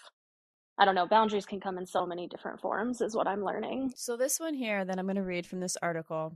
I 0.82 0.86
don't 0.86 0.96
know, 0.96 1.06
boundaries 1.06 1.46
can 1.46 1.60
come 1.60 1.78
in 1.78 1.86
so 1.86 2.08
many 2.08 2.28
different 2.28 2.60
forms, 2.60 3.01
is 3.01 3.16
what 3.16 3.28
I'm 3.28 3.44
learning. 3.44 3.94
So, 3.96 4.18
this 4.18 4.40
one 4.40 4.56
here 4.56 4.84
that 4.84 4.98
I'm 4.98 5.06
going 5.06 5.16
to 5.16 5.22
read 5.22 5.46
from 5.46 5.60
this 5.60 5.78
article 5.80 6.36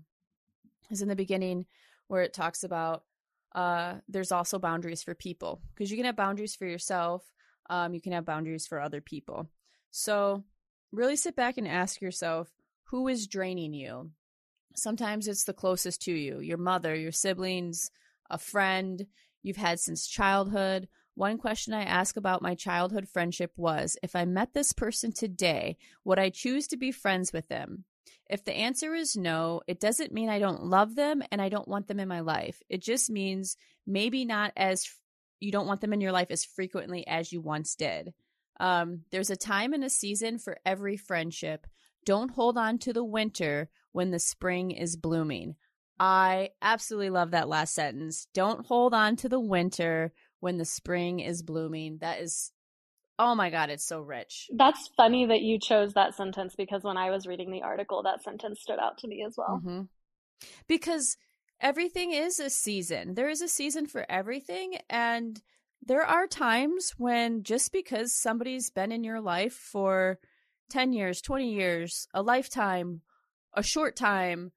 is 0.91 1.01
in 1.01 1.07
the 1.07 1.15
beginning 1.15 1.65
where 2.09 2.21
it 2.21 2.33
talks 2.33 2.63
about 2.63 3.03
uh, 3.53 3.95
there's 4.07 4.31
also 4.31 4.59
boundaries 4.59 5.03
for 5.03 5.13
people 5.13 5.61
because 5.73 5.91
you 5.91 5.97
can 5.97 6.05
have 6.05 6.15
boundaries 6.15 6.55
for 6.55 6.65
yourself, 6.65 7.23
um, 7.69 7.93
you 7.93 8.01
can 8.01 8.11
have 8.11 8.25
boundaries 8.25 8.67
for 8.67 8.79
other 8.79 9.01
people. 9.01 9.49
So, 9.91 10.43
really 10.91 11.15
sit 11.15 11.35
back 11.35 11.57
and 11.57 11.67
ask 11.67 12.01
yourself 12.01 12.51
who 12.89 13.07
is 13.07 13.27
draining 13.27 13.73
you? 13.73 14.11
Sometimes 14.75 15.27
it's 15.27 15.45
the 15.45 15.53
closest 15.53 16.01
to 16.03 16.11
you 16.11 16.39
your 16.39 16.57
mother, 16.57 16.95
your 16.95 17.11
siblings, 17.11 17.91
a 18.29 18.37
friend 18.37 19.05
you've 19.43 19.57
had 19.57 19.79
since 19.79 20.07
childhood. 20.07 20.87
One 21.15 21.37
question 21.37 21.73
I 21.73 21.83
ask 21.83 22.17
about 22.17 22.41
my 22.41 22.55
childhood 22.55 23.07
friendship 23.07 23.53
was 23.55 23.97
if 24.03 24.15
I 24.15 24.25
met 24.25 24.53
this 24.53 24.73
person 24.73 25.13
today, 25.13 25.77
would 26.03 26.19
I 26.19 26.29
choose 26.29 26.67
to 26.67 26.77
be 26.77 26.91
friends 26.91 27.31
with 27.31 27.47
them? 27.47 27.85
If 28.29 28.43
the 28.43 28.53
answer 28.53 28.93
is 28.93 29.15
no, 29.15 29.61
it 29.67 29.79
doesn't 29.79 30.13
mean 30.13 30.29
I 30.29 30.39
don't 30.39 30.63
love 30.63 30.95
them 30.95 31.23
and 31.31 31.41
I 31.41 31.49
don't 31.49 31.67
want 31.67 31.87
them 31.87 31.99
in 31.99 32.07
my 32.07 32.21
life. 32.21 32.61
It 32.69 32.81
just 32.81 33.09
means 33.09 33.57
maybe 33.85 34.25
not 34.25 34.51
as 34.55 34.87
you 35.39 35.51
don't 35.51 35.67
want 35.67 35.81
them 35.81 35.93
in 35.93 36.01
your 36.01 36.11
life 36.11 36.31
as 36.31 36.45
frequently 36.45 37.05
as 37.07 37.31
you 37.31 37.41
once 37.41 37.75
did. 37.75 38.13
Um, 38.59 39.01
there's 39.11 39.29
a 39.29 39.35
time 39.35 39.73
and 39.73 39.83
a 39.83 39.89
season 39.89 40.39
for 40.39 40.57
every 40.65 40.97
friendship. 40.97 41.67
Don't 42.05 42.31
hold 42.31 42.57
on 42.57 42.77
to 42.79 42.93
the 42.93 43.03
winter 43.03 43.69
when 43.91 44.11
the 44.11 44.19
spring 44.19 44.71
is 44.71 44.95
blooming. 44.95 45.55
I 45.99 46.49
absolutely 46.61 47.09
love 47.09 47.31
that 47.31 47.49
last 47.49 47.73
sentence. 47.73 48.27
Don't 48.33 48.65
hold 48.65 48.93
on 48.93 49.15
to 49.17 49.29
the 49.29 49.39
winter 49.39 50.13
when 50.39 50.57
the 50.57 50.65
spring 50.65 51.19
is 51.19 51.41
blooming. 51.41 51.99
That 52.01 52.21
is, 52.21 52.51
oh 53.17 53.35
my 53.35 53.49
God, 53.49 53.69
it's 53.69 53.85
so 53.85 54.01
rich. 54.01 54.49
That's 54.53 54.89
funny 54.97 55.25
that 55.27 55.41
you 55.41 55.59
chose 55.59 55.93
that 55.93 56.15
sentence 56.15 56.55
because 56.55 56.83
when 56.83 56.97
I 56.97 57.11
was 57.11 57.27
reading 57.27 57.51
the 57.51 57.61
article, 57.61 58.03
that 58.03 58.23
sentence 58.23 58.61
stood 58.61 58.79
out 58.79 58.97
to 58.99 59.07
me 59.07 59.23
as 59.25 59.35
well. 59.37 59.61
Mm-hmm. 59.63 59.81
Because 60.67 61.17
everything 61.61 62.11
is 62.11 62.39
a 62.39 62.49
season, 62.49 63.15
there 63.15 63.29
is 63.29 63.41
a 63.41 63.47
season 63.47 63.87
for 63.87 64.05
everything. 64.09 64.77
And 64.89 65.41
there 65.81 66.03
are 66.03 66.27
times 66.27 66.93
when 66.97 67.43
just 67.43 67.71
because 67.71 68.13
somebody's 68.13 68.69
been 68.69 68.91
in 68.91 69.03
your 69.03 69.21
life 69.21 69.53
for 69.53 70.19
10 70.71 70.93
years, 70.93 71.21
20 71.21 71.53
years, 71.53 72.07
a 72.13 72.21
lifetime, 72.21 73.01
a 73.53 73.63
short 73.63 73.95
time, 73.95 74.51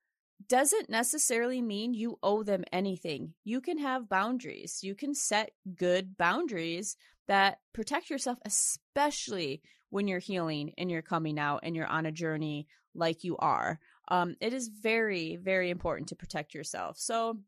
doesn't 0.49 0.89
necessarily 0.89 1.61
mean 1.61 1.95
you 1.95 2.19
owe 2.23 2.43
them 2.43 2.65
anything. 2.73 3.35
You 3.45 3.61
can 3.61 3.79
have 3.79 4.09
boundaries. 4.09 4.81
You 4.83 4.95
can 4.95 5.15
set 5.15 5.51
good 5.77 6.17
boundaries 6.17 6.97
that 7.29 7.59
protect 7.73 8.11
yourself, 8.11 8.39
especially 8.45 9.63
when 9.91 10.09
you're 10.09 10.19
healing 10.19 10.73
and 10.77 10.91
you're 10.91 11.03
coming 11.03 11.39
out 11.39 11.61
and 11.63 11.77
you're 11.77 11.87
on 11.87 12.07
a 12.07 12.13
journey 12.13 12.67
like 12.95 13.25
you 13.25 13.37
are. 13.37 13.79
Um, 14.09 14.35
it 14.41 14.53
is 14.53 14.69
very, 14.69 15.37
very 15.37 15.71
important 15.71 16.09
to 16.09 16.17
protect 16.17 16.55
yourself. 16.55 16.99
So, 16.99 17.39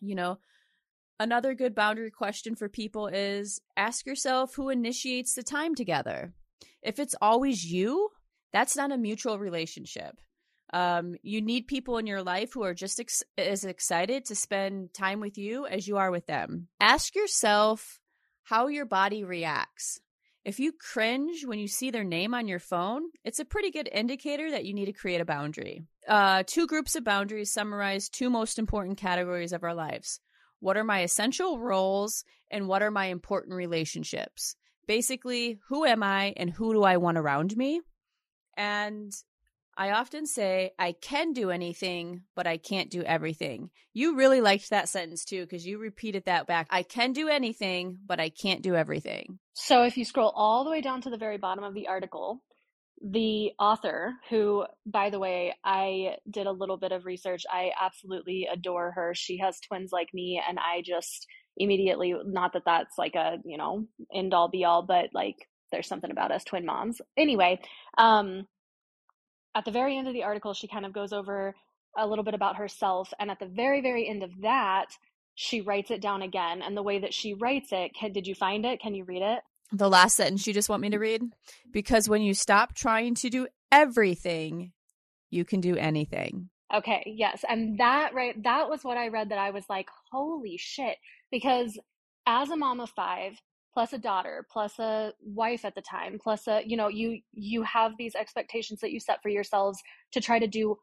you 0.00 0.14
know, 0.14 0.38
another 1.18 1.54
good 1.54 1.74
boundary 1.74 2.10
question 2.10 2.54
for 2.54 2.68
people 2.68 3.06
is 3.06 3.60
ask 3.76 4.06
yourself 4.06 4.54
who 4.54 4.68
initiates 4.68 5.34
the 5.34 5.42
time 5.42 5.74
together. 5.74 6.32
If 6.82 6.98
it's 6.98 7.14
always 7.20 7.64
you, 7.64 8.10
that's 8.52 8.76
not 8.76 8.92
a 8.92 8.98
mutual 8.98 9.38
relationship. 9.38 10.20
Um, 10.72 11.14
you 11.22 11.40
need 11.40 11.68
people 11.68 11.98
in 11.98 12.06
your 12.06 12.22
life 12.22 12.52
who 12.52 12.64
are 12.64 12.74
just 12.74 12.98
ex- 12.98 13.22
as 13.38 13.64
excited 13.64 14.24
to 14.26 14.34
spend 14.34 14.92
time 14.92 15.20
with 15.20 15.38
you 15.38 15.66
as 15.66 15.86
you 15.86 15.98
are 15.98 16.10
with 16.10 16.26
them. 16.26 16.68
Ask 16.80 17.14
yourself 17.14 18.00
how 18.44 18.68
your 18.68 18.86
body 18.86 19.24
reacts. 19.24 20.00
If 20.44 20.60
you 20.60 20.72
cringe 20.72 21.46
when 21.46 21.58
you 21.58 21.66
see 21.66 21.90
their 21.90 22.04
name 22.04 22.34
on 22.34 22.46
your 22.46 22.58
phone, 22.58 23.04
it's 23.24 23.38
a 23.38 23.46
pretty 23.46 23.70
good 23.70 23.88
indicator 23.90 24.50
that 24.50 24.66
you 24.66 24.74
need 24.74 24.84
to 24.86 24.92
create 24.92 25.22
a 25.22 25.24
boundary. 25.24 25.82
Uh, 26.06 26.42
two 26.46 26.66
groups 26.66 26.94
of 26.94 27.04
boundaries 27.04 27.50
summarize 27.50 28.10
two 28.10 28.28
most 28.28 28.58
important 28.58 28.98
categories 28.98 29.52
of 29.52 29.64
our 29.64 29.74
lives. 29.74 30.20
What 30.60 30.76
are 30.76 30.84
my 30.84 31.00
essential 31.00 31.58
roles 31.58 32.24
and 32.50 32.68
what 32.68 32.82
are 32.82 32.90
my 32.90 33.06
important 33.06 33.54
relationships? 33.54 34.54
Basically, 34.86 35.58
who 35.68 35.86
am 35.86 36.02
I 36.02 36.34
and 36.36 36.50
who 36.50 36.74
do 36.74 36.82
I 36.82 36.98
want 36.98 37.16
around 37.16 37.56
me? 37.56 37.80
And 38.56 39.12
I 39.76 39.90
often 39.90 40.26
say, 40.26 40.72
I 40.78 40.92
can 40.92 41.32
do 41.32 41.50
anything, 41.50 42.22
but 42.34 42.46
I 42.46 42.56
can't 42.56 42.90
do 42.90 43.02
everything. 43.02 43.70
You 43.92 44.16
really 44.16 44.40
liked 44.40 44.70
that 44.70 44.88
sentence 44.88 45.24
too, 45.24 45.42
because 45.42 45.66
you 45.66 45.78
repeated 45.78 46.24
that 46.26 46.46
back. 46.46 46.66
I 46.70 46.82
can 46.82 47.12
do 47.12 47.28
anything, 47.28 47.98
but 48.06 48.20
I 48.20 48.28
can't 48.28 48.62
do 48.62 48.74
everything. 48.74 49.38
So 49.54 49.84
if 49.84 49.96
you 49.96 50.04
scroll 50.04 50.32
all 50.34 50.64
the 50.64 50.70
way 50.70 50.80
down 50.80 51.00
to 51.02 51.10
the 51.10 51.16
very 51.16 51.38
bottom 51.38 51.64
of 51.64 51.74
the 51.74 51.88
article, 51.88 52.42
the 53.02 53.50
author, 53.58 54.14
who, 54.30 54.64
by 54.86 55.10
the 55.10 55.18
way, 55.18 55.54
I 55.64 56.16
did 56.30 56.46
a 56.46 56.52
little 56.52 56.76
bit 56.76 56.92
of 56.92 57.04
research, 57.04 57.42
I 57.50 57.70
absolutely 57.80 58.48
adore 58.50 58.92
her. 58.92 59.14
She 59.14 59.38
has 59.38 59.60
twins 59.60 59.90
like 59.92 60.08
me, 60.14 60.40
and 60.48 60.58
I 60.58 60.82
just 60.82 61.26
immediately, 61.56 62.14
not 62.24 62.52
that 62.54 62.62
that's 62.64 62.96
like 62.98 63.14
a, 63.14 63.38
you 63.44 63.58
know, 63.58 63.86
end 64.12 64.34
all 64.34 64.48
be 64.48 64.64
all, 64.64 64.82
but 64.82 65.10
like 65.12 65.36
there's 65.70 65.88
something 65.88 66.10
about 66.10 66.32
us 66.32 66.44
twin 66.44 66.64
moms. 66.64 67.00
Anyway, 67.16 67.60
um, 67.98 68.46
at 69.54 69.64
the 69.64 69.70
very 69.70 69.96
end 69.96 70.08
of 70.08 70.14
the 70.14 70.24
article, 70.24 70.54
she 70.54 70.68
kind 70.68 70.84
of 70.84 70.92
goes 70.92 71.12
over 71.12 71.54
a 71.96 72.06
little 72.06 72.24
bit 72.24 72.34
about 72.34 72.56
herself. 72.56 73.12
And 73.18 73.30
at 73.30 73.38
the 73.38 73.46
very, 73.46 73.80
very 73.80 74.08
end 74.08 74.22
of 74.22 74.30
that, 74.42 74.86
she 75.34 75.60
writes 75.60 75.90
it 75.90 76.00
down 76.00 76.22
again. 76.22 76.62
And 76.62 76.76
the 76.76 76.82
way 76.82 76.98
that 76.98 77.14
she 77.14 77.34
writes 77.34 77.68
it, 77.72 77.94
can, 77.94 78.12
did 78.12 78.26
you 78.26 78.34
find 78.34 78.64
it? 78.64 78.80
Can 78.80 78.94
you 78.94 79.04
read 79.04 79.22
it? 79.22 79.40
The 79.72 79.88
last 79.88 80.16
sentence 80.16 80.46
you 80.46 80.52
just 80.52 80.68
want 80.68 80.82
me 80.82 80.90
to 80.90 80.98
read? 80.98 81.22
Because 81.72 82.08
when 82.08 82.22
you 82.22 82.34
stop 82.34 82.74
trying 82.74 83.14
to 83.16 83.30
do 83.30 83.48
everything, 83.72 84.72
you 85.30 85.44
can 85.44 85.60
do 85.60 85.76
anything. 85.76 86.50
Okay, 86.72 87.02
yes. 87.06 87.44
And 87.48 87.78
that, 87.78 88.14
right, 88.14 88.40
that 88.42 88.68
was 88.68 88.84
what 88.84 88.96
I 88.96 89.08
read 89.08 89.30
that 89.30 89.38
I 89.38 89.50
was 89.50 89.64
like, 89.68 89.88
holy 90.10 90.56
shit. 90.56 90.96
Because 91.30 91.78
as 92.26 92.50
a 92.50 92.56
mom 92.56 92.80
of 92.80 92.90
five, 92.90 93.40
plus 93.74 93.92
a 93.92 93.98
daughter 93.98 94.46
plus 94.50 94.78
a 94.78 95.12
wife 95.20 95.64
at 95.64 95.74
the 95.74 95.82
time 95.82 96.18
plus 96.22 96.46
a 96.46 96.62
you 96.64 96.76
know 96.76 96.88
you 96.88 97.20
you 97.32 97.62
have 97.62 97.92
these 97.98 98.14
expectations 98.14 98.80
that 98.80 98.92
you 98.92 99.00
set 99.00 99.20
for 99.22 99.28
yourselves 99.28 99.82
to 100.12 100.20
try 100.20 100.38
to 100.38 100.46
do 100.46 100.76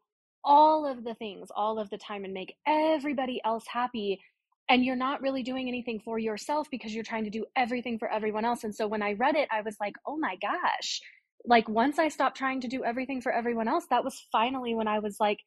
all 0.44 0.86
of 0.86 1.02
the 1.04 1.14
things 1.14 1.48
all 1.56 1.78
of 1.78 1.88
the 1.90 1.98
time 1.98 2.24
and 2.24 2.34
make 2.34 2.54
everybody 2.66 3.40
else 3.44 3.64
happy 3.66 4.20
and 4.68 4.84
you're 4.84 4.96
not 4.96 5.20
really 5.20 5.42
doing 5.42 5.68
anything 5.68 6.00
for 6.00 6.18
yourself 6.18 6.68
because 6.70 6.94
you're 6.94 7.04
trying 7.04 7.24
to 7.24 7.30
do 7.30 7.44
everything 7.56 7.98
for 7.98 8.10
everyone 8.10 8.44
else. 8.44 8.64
And 8.64 8.74
so 8.74 8.86
when 8.86 9.02
i 9.02 9.12
read 9.14 9.34
it 9.36 9.48
i 9.50 9.62
was 9.62 9.76
like 9.80 9.94
oh 10.06 10.16
my 10.16 10.36
gosh. 10.40 11.00
Like 11.44 11.68
once 11.68 11.98
i 11.98 12.08
stopped 12.08 12.36
trying 12.36 12.60
to 12.60 12.68
do 12.68 12.84
everything 12.84 13.20
for 13.20 13.32
everyone 13.32 13.68
else 13.68 13.86
that 13.90 14.04
was 14.04 14.26
finally 14.30 14.74
when 14.74 14.88
i 14.88 14.98
was 14.98 15.16
like 15.18 15.38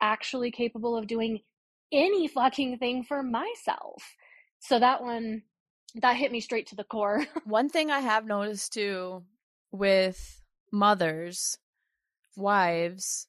actually 0.00 0.50
capable 0.50 0.96
of 0.96 1.06
doing 1.06 1.40
any 1.92 2.26
fucking 2.28 2.78
thing 2.78 3.04
for 3.04 3.22
myself. 3.22 4.02
So 4.60 4.78
that 4.78 5.02
one 5.02 5.42
that 5.96 6.16
hit 6.16 6.32
me 6.32 6.40
straight 6.40 6.68
to 6.68 6.76
the 6.76 6.84
core. 6.84 7.26
One 7.44 7.68
thing 7.68 7.90
I 7.90 8.00
have 8.00 8.26
noticed 8.26 8.72
too 8.72 9.24
with 9.70 10.42
mothers, 10.72 11.58
wives, 12.36 13.26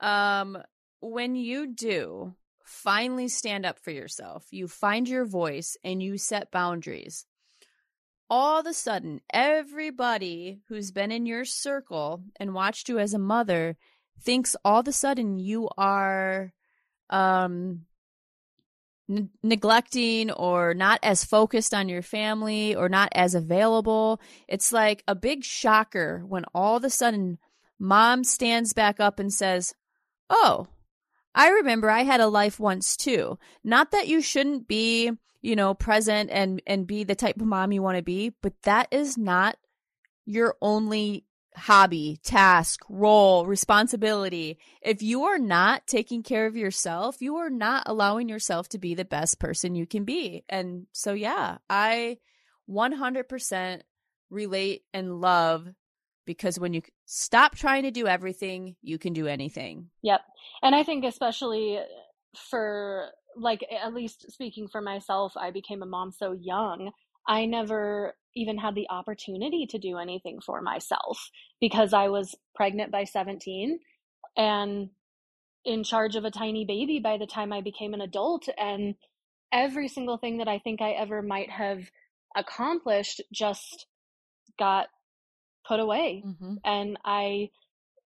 um, 0.00 0.58
when 1.00 1.36
you 1.36 1.66
do 1.66 2.34
finally 2.64 3.28
stand 3.28 3.66
up 3.66 3.78
for 3.78 3.90
yourself, 3.90 4.46
you 4.50 4.68
find 4.68 5.08
your 5.08 5.24
voice 5.24 5.76
and 5.84 6.02
you 6.02 6.18
set 6.18 6.50
boundaries. 6.50 7.26
All 8.30 8.58
of 8.58 8.66
a 8.66 8.72
sudden, 8.72 9.20
everybody 9.32 10.60
who's 10.68 10.90
been 10.90 11.12
in 11.12 11.26
your 11.26 11.44
circle 11.44 12.22
and 12.40 12.54
watched 12.54 12.88
you 12.88 12.98
as 12.98 13.12
a 13.12 13.18
mother 13.18 13.76
thinks 14.20 14.56
all 14.64 14.80
of 14.80 14.88
a 14.88 14.92
sudden 14.92 15.38
you 15.38 15.68
are 15.76 16.52
um 17.10 17.82
n- 19.08 19.30
neglecting 19.42 20.30
or 20.30 20.74
not 20.74 21.00
as 21.02 21.24
focused 21.24 21.74
on 21.74 21.88
your 21.88 22.02
family 22.02 22.74
or 22.74 22.88
not 22.88 23.08
as 23.14 23.34
available. 23.34 24.20
It's 24.48 24.72
like 24.72 25.02
a 25.06 25.14
big 25.14 25.44
shocker 25.44 26.24
when 26.26 26.44
all 26.54 26.76
of 26.76 26.84
a 26.84 26.90
sudden 26.90 27.38
mom 27.78 28.24
stands 28.24 28.72
back 28.72 29.00
up 29.00 29.18
and 29.18 29.32
says, 29.32 29.74
Oh, 30.30 30.68
I 31.34 31.48
remember 31.48 31.90
I 31.90 32.02
had 32.02 32.20
a 32.20 32.28
life 32.28 32.60
once 32.60 32.96
too. 32.96 33.38
Not 33.62 33.90
that 33.90 34.08
you 34.08 34.20
shouldn't 34.20 34.68
be, 34.68 35.10
you 35.42 35.56
know, 35.56 35.74
present 35.74 36.30
and 36.30 36.62
and 36.66 36.86
be 36.86 37.04
the 37.04 37.14
type 37.14 37.36
of 37.36 37.46
mom 37.46 37.72
you 37.72 37.82
want 37.82 37.96
to 37.96 38.02
be, 38.02 38.32
but 38.40 38.54
that 38.62 38.88
is 38.90 39.18
not 39.18 39.56
your 40.24 40.56
only 40.62 41.24
hobby, 41.56 42.18
task, 42.22 42.80
role, 42.88 43.46
responsibility, 43.46 44.58
if 44.82 45.02
you 45.02 45.24
are 45.24 45.38
not 45.38 45.86
taking 45.86 46.22
care 46.22 46.46
of 46.46 46.56
yourself, 46.56 47.20
you 47.20 47.36
are 47.36 47.50
not 47.50 47.84
allowing 47.86 48.28
yourself 48.28 48.68
to 48.70 48.78
be 48.78 48.94
the 48.94 49.04
best 49.04 49.38
person 49.38 49.74
you 49.74 49.86
can 49.86 50.04
be. 50.04 50.44
And 50.48 50.86
so, 50.92 51.12
yeah, 51.12 51.58
I 51.70 52.18
100% 52.68 53.80
relate 54.30 54.82
and 54.92 55.20
love 55.20 55.68
because 56.26 56.58
when 56.58 56.72
you 56.72 56.82
stop 57.04 57.54
trying 57.54 57.82
to 57.84 57.90
do 57.90 58.06
everything, 58.06 58.76
you 58.82 58.98
can 58.98 59.12
do 59.12 59.26
anything. 59.26 59.90
Yep. 60.02 60.20
And 60.62 60.74
I 60.74 60.82
think, 60.82 61.04
especially 61.04 61.78
for 62.50 63.10
like, 63.36 63.64
at 63.82 63.94
least 63.94 64.32
speaking 64.32 64.68
for 64.68 64.80
myself, 64.80 65.34
I 65.36 65.50
became 65.50 65.82
a 65.82 65.86
mom 65.86 66.12
so 66.12 66.32
young. 66.32 66.92
I 67.26 67.46
never 67.46 68.14
even 68.36 68.58
had 68.58 68.74
the 68.74 68.88
opportunity 68.90 69.66
to 69.66 69.78
do 69.78 69.98
anything 69.98 70.40
for 70.40 70.60
myself 70.60 71.30
because 71.60 71.92
I 71.92 72.08
was 72.08 72.34
pregnant 72.54 72.90
by 72.90 73.04
17 73.04 73.78
and 74.36 74.90
in 75.64 75.84
charge 75.84 76.16
of 76.16 76.24
a 76.24 76.30
tiny 76.30 76.64
baby 76.64 77.00
by 77.02 77.16
the 77.16 77.26
time 77.26 77.52
I 77.52 77.60
became 77.60 77.94
an 77.94 78.00
adult. 78.00 78.48
And 78.58 78.96
every 79.52 79.88
single 79.88 80.18
thing 80.18 80.38
that 80.38 80.48
I 80.48 80.58
think 80.58 80.82
I 80.82 80.90
ever 80.90 81.22
might 81.22 81.50
have 81.50 81.90
accomplished 82.36 83.22
just 83.32 83.86
got 84.58 84.88
put 85.66 85.80
away. 85.80 86.22
Mm-hmm. 86.26 86.54
And 86.64 86.98
I 87.04 87.50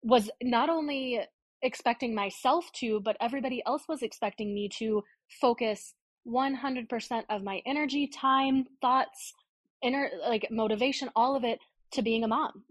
was 0.04 0.30
not 0.42 0.70
only 0.70 1.22
expecting 1.62 2.14
myself 2.14 2.66
to, 2.80 3.00
but 3.00 3.18
everybody 3.22 3.64
else 3.66 3.84
was 3.88 4.02
expecting 4.02 4.54
me 4.54 4.70
to 4.80 5.04
focus 5.42 5.94
100% 6.28 7.24
of 7.30 7.44
my 7.44 7.62
energy, 7.66 8.08
time, 8.08 8.66
thoughts, 8.82 9.34
inner 9.82 10.10
like 10.28 10.48
motivation, 10.52 11.10
all 11.16 11.36
of 11.36 11.44
it 11.44 11.60
to 11.92 12.02
being 12.02 12.24
a 12.24 12.28
mom. 12.28 12.64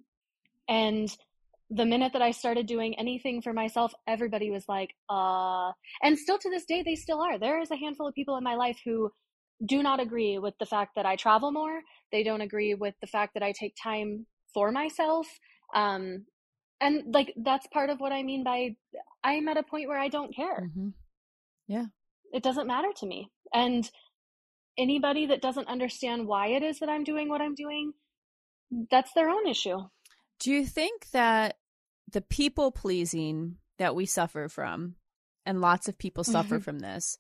And 0.68 1.14
the 1.70 1.84
minute 1.84 2.12
that 2.12 2.22
I 2.22 2.30
started 2.30 2.66
doing 2.66 2.98
anything 2.98 3.42
for 3.42 3.52
myself, 3.52 3.92
everybody 4.06 4.50
was 4.50 4.68
like, 4.68 4.94
uh, 5.08 5.72
and 6.02 6.18
still 6.18 6.38
to 6.38 6.50
this 6.50 6.64
day, 6.64 6.82
they 6.82 6.94
still 6.94 7.20
are. 7.20 7.38
There 7.38 7.60
is 7.60 7.70
a 7.70 7.76
handful 7.76 8.06
of 8.06 8.14
people 8.14 8.36
in 8.36 8.44
my 8.44 8.54
life 8.54 8.78
who 8.84 9.10
do 9.64 9.82
not 9.82 10.00
agree 10.00 10.38
with 10.38 10.54
the 10.58 10.66
fact 10.66 10.94
that 10.96 11.06
I 11.06 11.16
travel 11.16 11.52
more. 11.52 11.80
They 12.12 12.22
don't 12.22 12.40
agree 12.40 12.74
with 12.74 12.94
the 13.00 13.06
fact 13.06 13.34
that 13.34 13.42
I 13.42 13.52
take 13.52 13.74
time 13.82 14.26
for 14.52 14.70
myself. 14.72 15.26
Um, 15.74 16.26
and 16.80 17.14
like 17.14 17.32
that's 17.36 17.66
part 17.68 17.90
of 17.90 18.00
what 18.00 18.12
I 18.12 18.22
mean 18.22 18.44
by 18.44 18.76
I'm 19.22 19.48
at 19.48 19.56
a 19.56 19.62
point 19.62 19.88
where 19.88 19.98
I 19.98 20.08
don't 20.08 20.34
care. 20.34 20.68
Mm-hmm. 20.68 20.88
Yeah. 21.66 21.86
It 22.32 22.42
doesn't 22.42 22.66
matter 22.66 22.88
to 22.96 23.06
me. 23.06 23.30
And 23.54 23.88
anybody 24.76 25.26
that 25.26 25.40
doesn't 25.40 25.68
understand 25.68 26.26
why 26.26 26.48
it 26.48 26.62
is 26.62 26.80
that 26.80 26.88
I'm 26.88 27.04
doing 27.04 27.28
what 27.28 27.40
I'm 27.40 27.54
doing, 27.54 27.92
that's 28.90 29.12
their 29.14 29.30
own 29.30 29.46
issue. 29.46 29.78
Do 30.40 30.50
you 30.50 30.66
think 30.66 31.10
that 31.12 31.56
the 32.10 32.20
people 32.20 32.72
pleasing 32.72 33.56
that 33.78 33.94
we 33.94 34.06
suffer 34.06 34.48
from, 34.48 34.96
and 35.46 35.60
lots 35.60 35.88
of 35.88 35.96
people 35.96 36.24
suffer 36.24 36.56
mm-hmm. 36.56 36.64
from 36.64 36.80
this, 36.80 37.16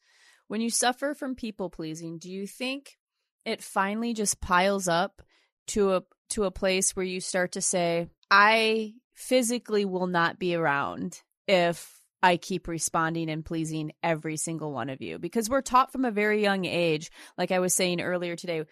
when 0.48 0.60
you 0.60 0.70
suffer 0.70 1.14
from 1.14 1.34
people 1.34 1.70
pleasing, 1.70 2.18
do 2.18 2.30
you 2.30 2.46
think 2.46 2.98
it 3.44 3.62
finally 3.62 4.12
just 4.12 4.40
piles 4.40 4.88
up 4.88 5.22
to 5.68 5.94
a 5.94 6.02
to 6.30 6.44
a 6.44 6.50
place 6.50 6.96
where 6.96 7.04
you 7.04 7.20
start 7.20 7.52
to 7.52 7.60
say, 7.60 8.08
I 8.30 8.94
physically 9.14 9.84
will 9.84 10.06
not 10.06 10.38
be 10.38 10.54
around 10.54 11.20
if 11.46 12.03
I 12.24 12.38
keep 12.38 12.68
responding 12.68 13.28
and 13.28 13.44
pleasing 13.44 13.92
every 14.02 14.38
single 14.38 14.72
one 14.72 14.88
of 14.88 15.02
you 15.02 15.18
because 15.18 15.50
we're 15.50 15.60
taught 15.60 15.92
from 15.92 16.06
a 16.06 16.10
very 16.10 16.40
young 16.40 16.64
age, 16.64 17.10
like 17.36 17.50
I 17.52 17.58
was 17.58 17.74
saying 17.74 18.00
earlier 18.00 18.34
today, 18.34 18.64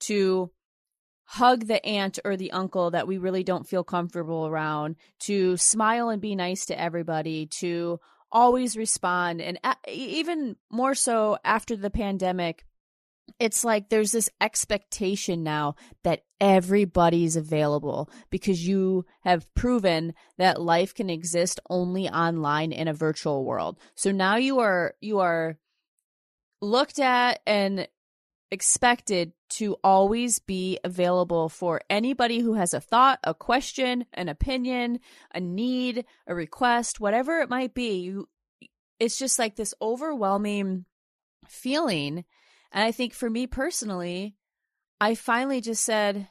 to 0.00 0.50
hug 1.24 1.66
the 1.66 1.82
aunt 1.86 2.18
or 2.26 2.36
the 2.36 2.52
uncle 2.52 2.90
that 2.90 3.06
we 3.06 3.16
really 3.16 3.42
don't 3.42 3.66
feel 3.66 3.84
comfortable 3.84 4.46
around, 4.46 4.96
to 5.20 5.56
smile 5.56 6.10
and 6.10 6.20
be 6.20 6.34
nice 6.34 6.66
to 6.66 6.78
everybody, 6.78 7.46
to 7.46 8.00
always 8.30 8.76
respond. 8.76 9.40
And 9.40 9.58
uh, 9.64 9.76
even 9.88 10.56
more 10.70 10.94
so 10.94 11.38
after 11.42 11.76
the 11.76 11.88
pandemic, 11.88 12.66
it's 13.38 13.64
like 13.64 13.88
there's 13.88 14.12
this 14.12 14.30
expectation 14.40 15.42
now 15.42 15.74
that 16.04 16.22
everybody's 16.40 17.36
available 17.36 18.10
because 18.30 18.66
you 18.66 19.04
have 19.22 19.52
proven 19.54 20.14
that 20.38 20.60
life 20.60 20.94
can 20.94 21.10
exist 21.10 21.60
only 21.68 22.08
online 22.08 22.72
in 22.72 22.88
a 22.88 22.94
virtual 22.94 23.44
world. 23.44 23.78
So 23.94 24.12
now 24.12 24.36
you 24.36 24.60
are 24.60 24.94
you 25.00 25.20
are 25.20 25.58
looked 26.60 26.98
at 26.98 27.40
and 27.46 27.88
expected 28.50 29.32
to 29.48 29.76
always 29.84 30.38
be 30.38 30.78
available 30.84 31.48
for 31.48 31.80
anybody 31.88 32.40
who 32.40 32.54
has 32.54 32.74
a 32.74 32.80
thought, 32.80 33.18
a 33.24 33.34
question, 33.34 34.04
an 34.12 34.28
opinion, 34.28 35.00
a 35.34 35.40
need, 35.40 36.04
a 36.26 36.34
request, 36.34 37.00
whatever 37.00 37.40
it 37.40 37.50
might 37.50 37.74
be. 37.74 37.98
You 37.98 38.28
it's 38.98 39.18
just 39.18 39.38
like 39.38 39.56
this 39.56 39.74
overwhelming 39.80 40.84
feeling 41.48 42.24
and 42.72 42.84
I 42.84 42.92
think 42.92 43.14
for 43.14 43.28
me 43.28 43.46
personally, 43.46 44.36
I 45.00 45.14
finally 45.14 45.60
just 45.60 45.82
said, 45.84 46.28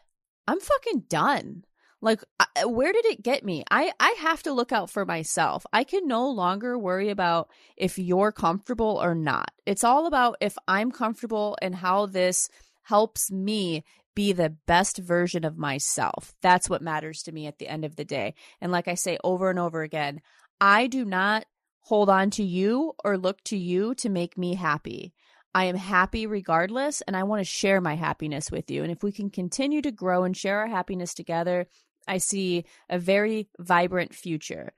I'm 0.47 0.59
fucking 0.59 1.05
done. 1.09 1.65
Like, 2.01 2.23
uh, 2.39 2.45
uh, 2.63 2.69
where 2.69 2.93
did 2.93 3.05
it 3.05 3.23
get 3.23 3.43
me? 3.43 3.63
I, 3.69 3.91
I 3.99 4.15
have 4.19 4.41
to 4.43 4.53
look 4.53 4.71
out 4.71 4.89
for 4.89 5.05
myself. 5.05 5.65
I 5.73 5.83
can 5.83 6.07
no 6.07 6.29
longer 6.29 6.77
worry 6.77 7.09
about 7.09 7.49
if 7.75 7.97
you're 7.97 8.31
comfortable 8.31 8.99
or 9.01 9.13
not. 9.13 9.51
It's 9.65 9.83
all 9.83 10.05
about 10.05 10.37
if 10.39 10.57
I'm 10.67 10.91
comfortable 10.91 11.57
and 11.61 11.75
how 11.75 12.05
this 12.05 12.49
helps 12.83 13.31
me 13.31 13.83
be 14.15 14.31
the 14.31 14.49
best 14.65 14.97
version 14.97 15.43
of 15.43 15.57
myself. 15.57 16.33
That's 16.41 16.69
what 16.69 16.81
matters 16.81 17.21
to 17.23 17.31
me 17.31 17.47
at 17.47 17.59
the 17.59 17.67
end 17.67 17.83
of 17.83 17.95
the 17.95 18.05
day. 18.05 18.33
And 18.61 18.71
like 18.71 18.87
I 18.87 18.95
say 18.95 19.17
over 19.23 19.49
and 19.49 19.59
over 19.59 19.81
again, 19.81 20.21
I 20.59 20.87
do 20.87 21.05
not 21.05 21.45
hold 21.81 22.09
on 22.09 22.29
to 22.31 22.43
you 22.43 22.93
or 23.03 23.17
look 23.17 23.43
to 23.45 23.57
you 23.57 23.93
to 23.95 24.09
make 24.09 24.37
me 24.37 24.55
happy. 24.55 25.13
I 25.53 25.65
am 25.65 25.75
happy 25.75 26.27
regardless, 26.27 27.01
and 27.01 27.15
I 27.17 27.23
want 27.23 27.39
to 27.39 27.43
share 27.43 27.81
my 27.81 27.95
happiness 27.95 28.51
with 28.51 28.69
you. 28.69 28.83
And 28.83 28.91
if 28.91 29.03
we 29.03 29.11
can 29.11 29.29
continue 29.29 29.81
to 29.81 29.91
grow 29.91 30.23
and 30.23 30.37
share 30.37 30.59
our 30.59 30.67
happiness 30.67 31.13
together, 31.13 31.67
I 32.07 32.17
see 32.17 32.65
a 32.89 32.99
very 32.99 33.49
vibrant 33.57 34.13
future. 34.13 34.73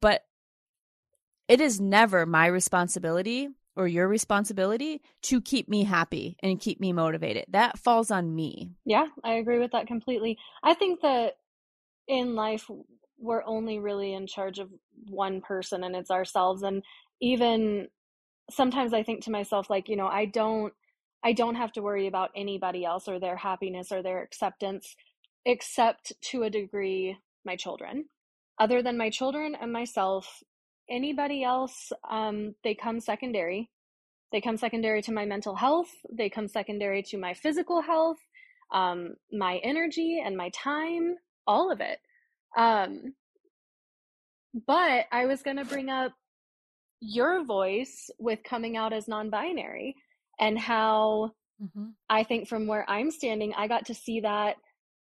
But 0.00 0.22
it 1.48 1.60
is 1.60 1.80
never 1.80 2.26
my 2.26 2.46
responsibility 2.46 3.48
or 3.76 3.86
your 3.86 4.08
responsibility 4.08 5.02
to 5.22 5.40
keep 5.40 5.68
me 5.68 5.84
happy 5.84 6.36
and 6.42 6.60
keep 6.60 6.80
me 6.80 6.92
motivated. 6.92 7.44
That 7.48 7.78
falls 7.78 8.10
on 8.10 8.34
me. 8.34 8.72
Yeah, 8.84 9.06
I 9.22 9.34
agree 9.34 9.58
with 9.58 9.72
that 9.72 9.86
completely. 9.86 10.38
I 10.62 10.74
think 10.74 11.02
that 11.02 11.34
in 12.08 12.34
life, 12.34 12.70
we're 13.18 13.44
only 13.44 13.78
really 13.78 14.14
in 14.14 14.26
charge 14.26 14.58
of 14.58 14.70
one 15.08 15.40
person, 15.40 15.84
and 15.84 15.94
it's 15.94 16.10
ourselves. 16.10 16.62
And 16.62 16.82
even 17.20 17.88
sometimes 18.50 18.92
I 18.94 19.02
think 19.02 19.24
to 19.24 19.30
myself, 19.30 19.70
like, 19.70 19.88
you 19.88 19.96
know, 19.96 20.06
I 20.06 20.26
don't, 20.26 20.72
I 21.24 21.32
don't 21.32 21.56
have 21.56 21.72
to 21.72 21.82
worry 21.82 22.06
about 22.06 22.30
anybody 22.36 22.84
else 22.84 23.08
or 23.08 23.18
their 23.18 23.36
happiness 23.36 23.90
or 23.90 24.02
their 24.02 24.22
acceptance, 24.22 24.94
except 25.44 26.12
to 26.30 26.42
a 26.44 26.50
degree, 26.50 27.16
my 27.44 27.56
children. 27.56 28.06
Other 28.58 28.82
than 28.82 28.96
my 28.96 29.10
children 29.10 29.56
and 29.60 29.72
myself, 29.72 30.42
anybody 30.88 31.42
else, 31.42 31.92
um, 32.08 32.54
they 32.62 32.74
come 32.74 33.00
secondary. 33.00 33.70
They 34.32 34.40
come 34.40 34.56
secondary 34.56 35.02
to 35.02 35.12
my 35.12 35.24
mental 35.24 35.54
health. 35.54 35.90
They 36.12 36.28
come 36.28 36.48
secondary 36.48 37.02
to 37.04 37.18
my 37.18 37.34
physical 37.34 37.80
health, 37.82 38.18
um, 38.72 39.14
my 39.32 39.58
energy 39.62 40.22
and 40.24 40.36
my 40.36 40.50
time, 40.50 41.16
all 41.46 41.70
of 41.70 41.80
it. 41.80 41.98
Um, 42.56 43.14
but 44.66 45.06
I 45.12 45.26
was 45.26 45.42
going 45.42 45.58
to 45.58 45.64
bring 45.64 45.90
up 45.90 46.12
your 47.00 47.44
voice 47.44 48.10
with 48.18 48.42
coming 48.42 48.76
out 48.76 48.92
as 48.92 49.08
non 49.08 49.30
binary 49.30 49.94
and 50.38 50.58
how 50.58 51.32
mm-hmm. 51.62 51.90
I 52.08 52.24
think 52.24 52.48
from 52.48 52.66
where 52.66 52.88
I'm 52.88 53.10
standing, 53.10 53.54
I 53.54 53.68
got 53.68 53.86
to 53.86 53.94
see 53.94 54.20
that 54.20 54.56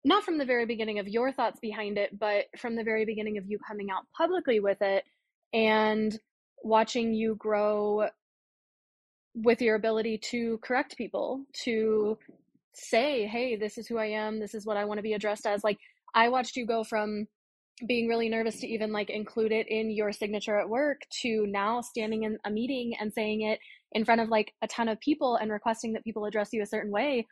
not 0.04 0.24
from 0.24 0.38
the 0.38 0.44
very 0.44 0.66
beginning 0.66 0.98
of 0.98 1.08
your 1.08 1.32
thoughts 1.32 1.60
behind 1.60 1.98
it, 1.98 2.18
but 2.18 2.46
from 2.58 2.74
the 2.74 2.84
very 2.84 3.04
beginning 3.04 3.36
of 3.36 3.44
you 3.46 3.58
coming 3.66 3.90
out 3.90 4.04
publicly 4.16 4.60
with 4.60 4.78
it 4.80 5.04
and 5.52 6.18
watching 6.62 7.12
you 7.12 7.34
grow 7.36 8.08
with 9.34 9.60
your 9.60 9.76
ability 9.76 10.18
to 10.18 10.58
correct 10.58 10.96
people, 10.96 11.44
to 11.64 12.16
say, 12.74 13.26
hey, 13.26 13.56
this 13.56 13.76
is 13.78 13.86
who 13.86 13.98
I 13.98 14.06
am, 14.06 14.40
this 14.40 14.54
is 14.54 14.64
what 14.64 14.76
I 14.76 14.84
want 14.84 14.98
to 14.98 15.02
be 15.02 15.12
addressed 15.12 15.46
as. 15.46 15.62
Like, 15.62 15.78
I 16.14 16.28
watched 16.28 16.56
you 16.56 16.66
go 16.66 16.82
from 16.82 17.26
being 17.86 18.08
really 18.08 18.28
nervous 18.28 18.60
to 18.60 18.66
even 18.66 18.92
like 18.92 19.10
include 19.10 19.52
it 19.52 19.68
in 19.68 19.90
your 19.90 20.12
signature 20.12 20.58
at 20.58 20.68
work 20.68 21.02
to 21.22 21.46
now 21.46 21.80
standing 21.80 22.24
in 22.24 22.38
a 22.44 22.50
meeting 22.50 22.94
and 23.00 23.12
saying 23.12 23.42
it 23.42 23.58
in 23.92 24.04
front 24.04 24.20
of 24.20 24.28
like 24.28 24.52
a 24.62 24.68
ton 24.68 24.88
of 24.88 25.00
people 25.00 25.36
and 25.36 25.50
requesting 25.50 25.92
that 25.92 26.04
people 26.04 26.24
address 26.24 26.50
you 26.52 26.62
a 26.62 26.66
certain 26.66 26.92
way. 26.92 27.26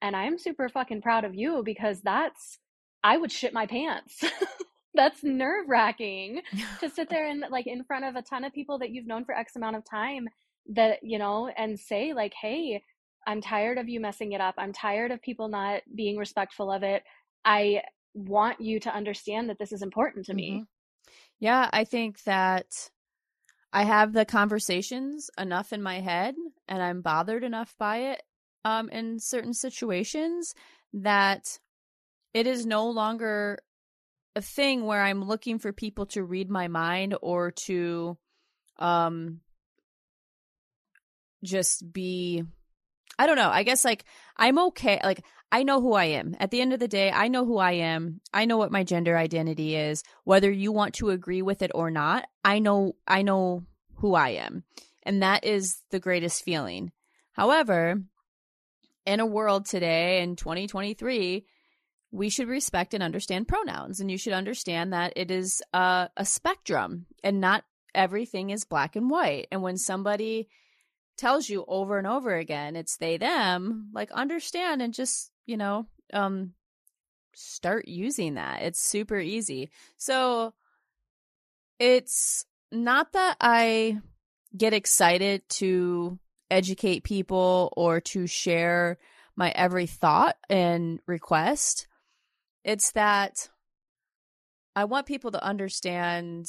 And 0.00 0.16
i'm 0.16 0.38
super 0.38 0.68
fucking 0.68 1.02
proud 1.02 1.24
of 1.24 1.34
you 1.34 1.62
because 1.64 2.00
that's 2.02 2.58
i 3.04 3.16
would 3.16 3.32
shit 3.32 3.52
my 3.52 3.66
pants. 3.66 4.24
That's 4.94 5.24
nerve 5.24 5.70
wracking 5.70 6.42
to 6.80 6.90
sit 6.90 7.08
there 7.08 7.26
and 7.26 7.46
like 7.50 7.66
in 7.66 7.82
front 7.82 8.04
of 8.04 8.14
a 8.14 8.20
ton 8.20 8.44
of 8.44 8.52
people 8.52 8.78
that 8.80 8.90
you've 8.90 9.06
known 9.06 9.24
for 9.24 9.34
x 9.34 9.56
amount 9.56 9.76
of 9.76 9.84
time 9.88 10.28
that 10.74 10.98
you 11.02 11.18
know 11.18 11.48
and 11.48 11.80
say 11.80 12.12
like 12.12 12.34
hey 12.34 12.82
i'm 13.26 13.40
tired 13.40 13.78
of 13.78 13.88
you 13.88 14.00
messing 14.00 14.32
it 14.32 14.40
up. 14.42 14.54
I'm 14.58 14.74
tired 14.74 15.10
of 15.10 15.22
people 15.22 15.48
not 15.48 15.80
being 15.94 16.18
respectful 16.18 16.70
of 16.70 16.82
it. 16.82 17.04
I 17.42 17.80
want 18.14 18.60
you 18.60 18.80
to 18.80 18.94
understand 18.94 19.48
that 19.48 19.58
this 19.58 19.72
is 19.72 19.82
important 19.82 20.26
to 20.26 20.34
me. 20.34 20.50
Mm-hmm. 20.50 20.62
Yeah, 21.40 21.68
I 21.72 21.84
think 21.84 22.22
that 22.24 22.90
I 23.72 23.84
have 23.84 24.12
the 24.12 24.24
conversations 24.24 25.30
enough 25.38 25.72
in 25.72 25.82
my 25.82 26.00
head 26.00 26.34
and 26.68 26.82
I'm 26.82 27.00
bothered 27.00 27.42
enough 27.42 27.74
by 27.78 28.12
it 28.12 28.22
um 28.64 28.88
in 28.90 29.18
certain 29.18 29.54
situations 29.54 30.54
that 30.92 31.58
it 32.32 32.46
is 32.46 32.64
no 32.64 32.88
longer 32.90 33.58
a 34.36 34.42
thing 34.42 34.86
where 34.86 35.02
I'm 35.02 35.24
looking 35.24 35.58
for 35.58 35.72
people 35.72 36.06
to 36.06 36.22
read 36.22 36.50
my 36.50 36.68
mind 36.68 37.16
or 37.20 37.50
to 37.66 38.16
um 38.78 39.40
just 41.42 41.92
be 41.92 42.44
I 43.22 43.26
don't 43.26 43.36
know. 43.36 43.50
I 43.50 43.62
guess 43.62 43.84
like 43.84 44.04
I'm 44.36 44.58
okay. 44.58 44.98
Like 45.04 45.24
I 45.52 45.62
know 45.62 45.80
who 45.80 45.92
I 45.92 46.06
am. 46.06 46.34
At 46.40 46.50
the 46.50 46.60
end 46.60 46.72
of 46.72 46.80
the 46.80 46.88
day, 46.88 47.08
I 47.12 47.28
know 47.28 47.44
who 47.44 47.58
I 47.58 47.72
am. 47.72 48.20
I 48.34 48.46
know 48.46 48.56
what 48.56 48.72
my 48.72 48.82
gender 48.82 49.16
identity 49.16 49.76
is. 49.76 50.02
Whether 50.24 50.50
you 50.50 50.72
want 50.72 50.94
to 50.94 51.10
agree 51.10 51.40
with 51.40 51.62
it 51.62 51.70
or 51.72 51.88
not, 51.88 52.24
I 52.44 52.58
know 52.58 52.96
I 53.06 53.22
know 53.22 53.62
who 53.98 54.16
I 54.16 54.30
am. 54.30 54.64
And 55.04 55.22
that 55.22 55.44
is 55.44 55.82
the 55.90 56.00
greatest 56.00 56.42
feeling. 56.42 56.90
However, 57.30 58.02
in 59.06 59.20
a 59.20 59.26
world 59.26 59.66
today 59.66 60.20
in 60.22 60.34
2023, 60.34 61.46
we 62.10 62.28
should 62.28 62.48
respect 62.48 62.92
and 62.92 63.04
understand 63.04 63.46
pronouns 63.46 64.00
and 64.00 64.10
you 64.10 64.18
should 64.18 64.32
understand 64.32 64.92
that 64.92 65.12
it 65.14 65.30
is 65.30 65.62
a, 65.72 66.10
a 66.16 66.24
spectrum 66.24 67.06
and 67.22 67.40
not 67.40 67.62
everything 67.94 68.50
is 68.50 68.64
black 68.64 68.96
and 68.96 69.08
white. 69.08 69.46
And 69.52 69.62
when 69.62 69.76
somebody 69.76 70.48
tells 71.22 71.48
you 71.48 71.64
over 71.68 71.98
and 71.98 72.06
over 72.06 72.34
again 72.34 72.74
it's 72.74 72.96
they 72.96 73.16
them, 73.16 73.88
like 73.94 74.10
understand 74.10 74.82
and 74.82 74.92
just 74.92 75.30
you 75.46 75.56
know, 75.56 75.86
um, 76.12 76.54
start 77.34 77.88
using 77.88 78.34
that. 78.34 78.62
It's 78.62 78.80
super 78.80 79.18
easy. 79.18 79.70
So 79.96 80.52
it's 81.78 82.44
not 82.70 83.12
that 83.12 83.36
I 83.40 84.00
get 84.56 84.74
excited 84.74 85.48
to 85.48 86.18
educate 86.50 87.04
people 87.04 87.72
or 87.76 88.00
to 88.00 88.26
share 88.26 88.98
my 89.36 89.50
every 89.50 89.86
thought 89.86 90.36
and 90.50 91.00
request. 91.06 91.86
It's 92.64 92.92
that 92.92 93.48
I 94.76 94.84
want 94.84 95.06
people 95.06 95.30
to 95.32 95.44
understand 95.44 96.48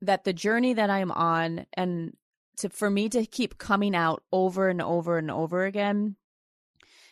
that 0.00 0.24
the 0.24 0.32
journey 0.32 0.74
that 0.74 0.90
I'm 0.90 1.12
on 1.12 1.66
and 1.74 2.16
to 2.62 2.70
for 2.70 2.90
me 2.90 3.08
to 3.10 3.26
keep 3.26 3.58
coming 3.58 3.94
out 3.94 4.22
over 4.32 4.68
and 4.68 4.82
over 4.82 5.18
and 5.18 5.30
over 5.30 5.64
again 5.64 6.16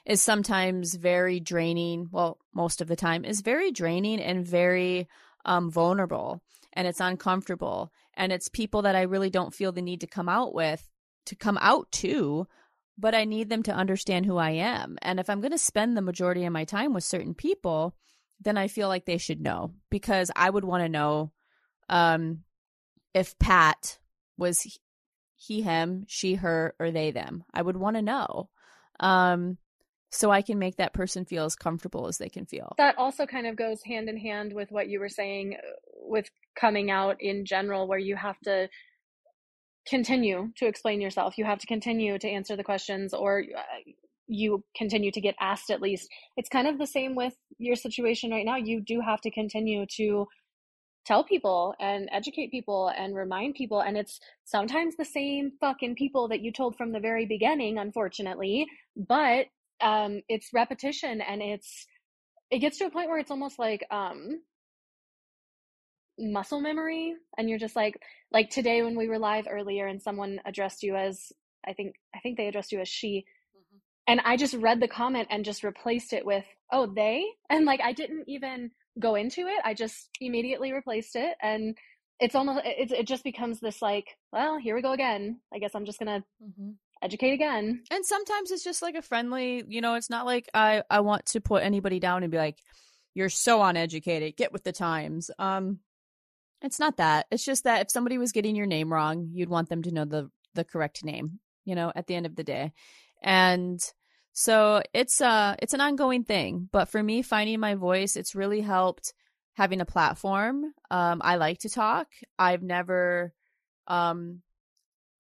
is 0.07 0.23
sometimes 0.23 0.95
very 0.95 1.39
draining. 1.41 2.09
Well, 2.11 2.39
most 2.55 2.81
of 2.81 2.89
the 2.89 2.97
time 2.97 3.25
is 3.25 3.43
very 3.43 3.71
draining 3.71 4.21
and 4.21 4.47
very 4.47 5.09
um, 5.45 5.71
vulnerable 5.71 6.43
and 6.73 6.87
it's 6.87 7.01
uncomfortable. 7.01 7.93
And 8.15 8.33
it's 8.33 8.49
people 8.49 8.83
that 8.83 8.97
I 8.97 9.03
really 9.03 9.31
don't 9.31 9.55
feel 9.55 9.73
the 9.73 9.83
need 9.83 10.01
to 10.01 10.07
come 10.07 10.29
out 10.29 10.55
with, 10.55 10.89
to 11.27 11.37
come 11.37 11.59
out 11.61 11.91
to, 11.93 12.47
but 12.99 13.15
I 13.15 13.25
need 13.25 13.49
them 13.49 13.63
to 13.65 13.75
understand 13.75 14.27
who 14.27 14.37
I 14.37 14.51
am. 14.51 14.99
And 15.03 15.19
if 15.19 15.31
I'm 15.31 15.41
going 15.41 15.53
to 15.53 15.59
spend 15.59 15.97
the 15.97 16.03
majority 16.03 16.45
of 16.45 16.53
my 16.53 16.65
time 16.65 16.93
with 16.93 17.05
certain 17.05 17.35
people, 17.35 17.95
then 18.41 18.57
I 18.57 18.69
feel 18.69 18.89
like 18.89 19.05
they 19.05 19.19
should 19.19 19.41
know 19.41 19.73
because 19.91 20.31
I 20.35 20.49
would 20.49 20.65
want 20.65 20.83
to 20.83 20.89
know 20.89 21.33
um, 21.89 22.45
if 23.15 23.39
Pat 23.39 23.99
was 24.39 24.79
he, 25.41 25.63
him, 25.63 26.05
she, 26.07 26.35
her, 26.35 26.75
or 26.79 26.91
they, 26.91 27.11
them. 27.11 27.45
I 27.55 27.63
would 27.63 27.79
want 27.79 27.97
to 27.97 28.03
know. 28.03 28.51
Um, 29.01 29.57
so 30.11 30.31
I 30.31 30.43
can 30.43 30.59
make 30.59 30.77
that 30.77 30.93
person 30.93 31.25
feel 31.25 31.45
as 31.45 31.57
comfortable 31.57 32.09
as 32.09 32.19
they 32.19 32.29
can 32.29 32.45
feel. 32.45 32.75
That 32.77 32.99
also 32.99 33.25
kind 33.25 33.47
of 33.47 33.57
goes 33.57 33.83
hand 33.83 34.11
in 34.11 34.19
hand 34.19 34.53
with 34.53 34.71
what 34.71 34.89
you 34.89 35.01
were 35.01 35.09
saying 35.09 35.57
uh, 35.57 35.71
with 36.03 36.29
coming 36.55 36.91
out 36.91 37.17
in 37.21 37.47
general, 37.47 37.89
where 37.89 37.99
you 37.99 38.17
have 38.17 38.39
to 38.41 38.69
continue 39.89 40.53
to 40.57 40.67
explain 40.67 41.01
yourself. 41.01 41.39
You 41.39 41.47
have 41.47 41.61
to 41.61 41.67
continue 41.67 42.19
to 42.19 42.29
answer 42.29 42.55
the 42.55 42.65
questions, 42.65 43.15
or 43.15 43.43
uh, 43.57 43.63
you 44.27 44.63
continue 44.77 45.11
to 45.11 45.21
get 45.23 45.37
asked 45.41 45.71
at 45.71 45.81
least. 45.81 46.09
It's 46.37 46.51
kind 46.51 46.69
of 46.69 46.77
the 46.77 46.87
same 46.87 47.15
with 47.15 47.35
your 47.57 47.77
situation 47.77 48.31
right 48.31 48.45
now. 48.45 48.57
You 48.57 48.83
do 48.83 49.01
have 49.01 49.23
to 49.23 49.31
continue 49.31 49.87
to 49.97 50.27
tell 51.05 51.25
people 51.25 51.75
and 51.81 52.09
educate 52.13 52.51
people 52.51 52.89
and 52.97 53.15
remind 53.15 53.55
people. 53.55 53.81
And 53.81 53.97
it's 53.97 54.21
sometimes 54.45 54.97
the 54.97 55.05
same 55.05 55.53
fucking 55.61 55.95
people 55.95 56.29
that 56.29 56.41
you 56.41 56.53
told 56.53 56.77
from 56.77 56.93
the 56.93 57.01
very 57.01 57.27
beginning, 57.27 57.79
unfortunately, 57.79 58.67
but 58.97 59.47
um, 59.81 60.23
it's 60.29 60.51
repetition 60.53 61.21
and 61.21 61.41
it's, 61.41 61.87
it 62.51 62.59
gets 62.59 62.79
to 62.79 62.87
a 62.87 62.91
point 62.91 63.09
where 63.09 63.19
it's 63.19 63.31
almost 63.31 63.59
like, 63.59 63.85
um, 63.91 64.41
muscle 66.21 66.61
memory 66.61 67.15
and 67.39 67.49
you're 67.49 67.59
just 67.59 67.77
like 67.77 67.99
like 68.31 68.51
today 68.51 68.83
when 68.83 68.97
we 68.97 69.09
were 69.09 69.19
live 69.19 69.47
earlier 69.51 69.87
and 69.87 70.03
someone 70.03 70.39
addressed 70.45 70.83
you 70.83 70.95
as 70.95 71.33
i 71.67 71.73
think 71.73 71.95
i 72.15 72.19
think 72.21 72.37
they 72.37 72.47
addressed 72.47 72.73
you 72.73 72.81
as 72.81 72.89
she 72.89 73.25
mm-hmm. 73.57 73.79
and 74.07 74.21
i 74.25 74.37
just 74.37 74.55
read 74.55 74.81
the 74.81 74.89
comment 74.89 75.27
and 75.31 75.45
just 75.45 75.65
replaced 75.65 76.13
it 76.13 76.27
with 76.27 76.45
oh 76.73 76.87
they 76.95 77.25
and 77.51 77.65
like 77.65 77.81
i 77.83 77.93
didn't 77.93 78.25
even 78.29 78.71
go 78.99 79.15
into 79.15 79.43
it 79.43 79.59
i 79.65 79.73
just 79.75 80.09
immediately 80.21 80.73
replaced 80.73 81.17
it 81.17 81.37
and 81.43 81.77
it's 82.19 82.35
almost 82.35 82.61
it, 82.65 82.91
it 82.91 83.07
just 83.07 83.25
becomes 83.25 83.61
this 83.61 83.81
like 83.81 84.07
well 84.33 84.59
here 84.59 84.75
we 84.75 84.83
go 84.83 84.93
again 84.93 85.41
i 85.55 85.59
guess 85.59 85.71
i'm 85.75 85.85
just 85.85 85.99
gonna 85.99 86.23
mm-hmm 86.43 86.71
educate 87.03 87.33
again. 87.33 87.83
And 87.91 88.05
sometimes 88.05 88.51
it's 88.51 88.65
just 88.65 88.83
like 88.83 88.95
a 88.95 89.03
friendly, 89.03 89.65
you 89.67 89.81
know, 89.81 89.95
it's 89.95 90.11
not 90.11 90.27
like 90.27 90.49
I 90.55 90.83
I 90.91 91.01
want 91.01 91.27
to 91.27 91.41
put 91.41 91.63
anybody 91.63 92.01
down 92.01 92.23
and 92.23 92.31
be 92.31 92.39
like 92.39 92.59
you're 93.15 93.29
so 93.29 93.63
uneducated, 93.63 94.37
get 94.37 94.53
with 94.53 94.65
the 94.65 94.73
times. 94.73 95.31
Um 95.39 95.81
it's 96.63 96.79
not 96.79 96.99
that. 96.99 97.27
It's 97.31 97.45
just 97.45 97.65
that 97.65 97.83
if 97.83 97.91
somebody 97.91 98.19
was 98.19 98.33
getting 98.33 98.55
your 98.55 98.67
name 98.67 98.93
wrong, 98.93 99.31
you'd 99.33 99.49
want 99.49 99.69
them 99.69 99.83
to 99.83 99.93
know 99.93 100.05
the 100.05 100.31
the 100.55 100.65
correct 100.65 101.05
name, 101.05 101.41
you 101.65 101.75
know, 101.75 101.93
at 101.95 102.07
the 102.07 102.15
end 102.15 102.27
of 102.27 102.37
the 102.37 102.45
day. 102.45 102.73
And 103.23 103.81
so 104.41 104.81
it's 104.95 105.21
uh 105.21 105.55
it's 105.59 105.75
an 105.75 105.83
ongoing 105.83 106.25
thing, 106.25 106.71
but 106.73 106.89
for 106.89 107.03
me 107.03 107.21
finding 107.21 107.61
my 107.61 107.75
voice, 107.75 108.17
it's 108.17 108.35
really 108.35 108.63
helped 108.63 109.13
having 109.53 109.83
a 109.83 109.85
platform. 109.85 110.73
Um 110.91 111.21
I 111.23 111.37
like 111.37 111.59
to 111.59 111.69
talk. 111.69 112.07
I've 112.39 112.63
never 112.63 113.35
um 113.87 114.41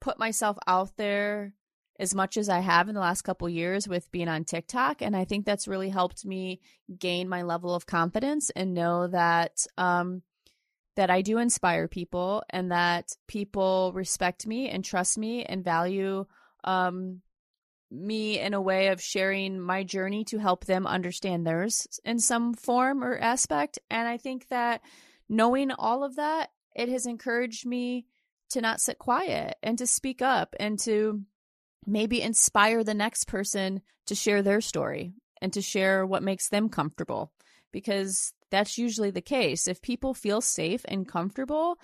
put 0.01 0.19
myself 0.19 0.57
out 0.67 0.97
there 0.97 1.53
as 1.99 2.15
much 2.15 2.39
as 2.39 2.49
I 2.49 2.61
have 2.61 2.89
in 2.89 2.95
the 2.95 3.01
last 3.03 3.21
couple 3.21 3.47
years 3.47 3.87
with 3.87 4.11
being 4.11 4.29
on 4.29 4.45
TikTok. 4.45 5.03
And 5.03 5.15
I 5.15 5.27
think 5.27 5.45
that's 5.45 5.69
really 5.69 5.91
helped 5.91 6.25
me 6.25 6.63
gain 6.99 7.29
my 7.29 7.43
level 7.43 7.75
of 7.75 7.85
confidence 7.85 8.49
and 8.49 8.73
know 8.73 9.07
that 9.09 9.67
um, 9.77 10.23
that 10.97 11.11
I 11.11 11.21
do 11.21 11.37
inspire 11.37 11.89
people 11.89 12.43
and 12.49 12.73
that 12.73 13.13
people 13.29 13.93
respect 13.95 14.47
me 14.47 14.71
and 14.71 14.83
trust 14.83 15.19
me 15.19 15.45
and 15.45 15.63
value 15.63 16.25
um, 16.65 17.21
me 17.91 18.39
in 18.39 18.55
a 18.55 18.61
way 18.61 18.89
of 18.89 19.01
sharing 19.01 19.61
my 19.61 19.83
journey 19.83 20.25
to 20.25 20.39
help 20.39 20.65
them 20.65 20.87
understand 20.87 21.47
theirs 21.47 21.87
in 22.05 22.19
some 22.19 22.55
form 22.55 23.03
or 23.03 23.19
aspect. 23.19 23.79
And 23.91 24.07
I 24.07 24.17
think 24.17 24.49
that 24.49 24.81
knowing 25.29 25.71
all 25.73 26.05
of 26.05 26.17
that, 26.17 26.51
it 26.75 26.89
has 26.89 27.07
encouraged 27.07 27.67
me 27.67 28.07
to 28.51 28.61
not 28.61 28.81
sit 28.81 28.99
quiet 28.99 29.57
and 29.63 29.79
to 29.79 29.87
speak 29.87 30.23
up 30.23 30.55
and 30.61 30.79
to 30.81 31.23
maybe 31.87 32.23
inspire 32.23 32.85
the 32.85 32.95
next 32.95 33.25
person 33.25 33.81
to 34.07 34.15
share 34.15 34.43
their 34.43 34.61
story 34.61 35.15
and 35.41 35.53
to 35.53 35.63
share 35.63 36.07
what 36.07 36.23
makes 36.23 36.49
them 36.49 36.69
comfortable 36.69 37.33
because 37.73 38.33
that's 38.51 38.79
usually 38.79 39.11
the 39.11 39.21
case. 39.21 39.69
If 39.69 39.81
people 39.81 40.15
feel 40.15 40.41
safe 40.41 40.85
and 40.87 41.09
comfortable 41.09 41.79